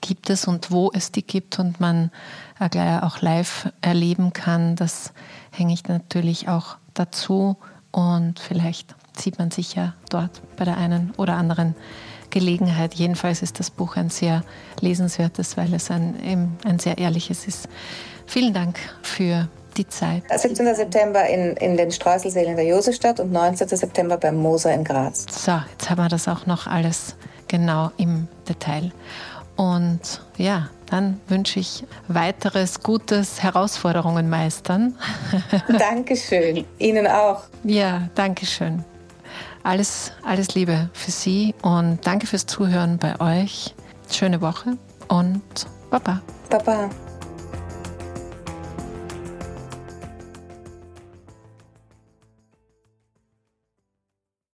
[0.00, 2.10] Gibt es und wo es die gibt und man
[2.58, 5.12] Aglaja auch live erleben kann, das
[5.50, 7.56] hänge ich natürlich auch dazu
[7.92, 11.74] und vielleicht sieht man sich ja dort bei der einen oder anderen
[12.30, 12.94] Gelegenheit.
[12.94, 14.42] Jedenfalls ist das Buch ein sehr
[14.80, 17.68] lesenswertes, weil es ein, ein sehr ehrliches ist.
[18.26, 20.22] Vielen Dank für die Zeit.
[20.34, 20.74] 17.
[20.74, 23.68] September in, in den Streuselsälen der Josefstadt und 19.
[23.68, 25.26] September beim Moser in Graz.
[25.30, 27.16] So, jetzt haben wir das auch noch alles
[27.48, 28.92] genau im Detail.
[29.56, 34.96] Und ja, dann wünsche ich weiteres gutes Herausforderungen meistern.
[35.78, 36.64] Dankeschön.
[36.78, 37.42] Ihnen auch.
[37.64, 38.84] Ja, Dankeschön.
[39.64, 43.74] Alles, alles Liebe für Sie und danke fürs Zuhören bei euch.
[44.10, 44.76] Schöne Woche
[45.08, 45.42] und
[45.90, 46.20] Baba.
[46.50, 46.90] Baba.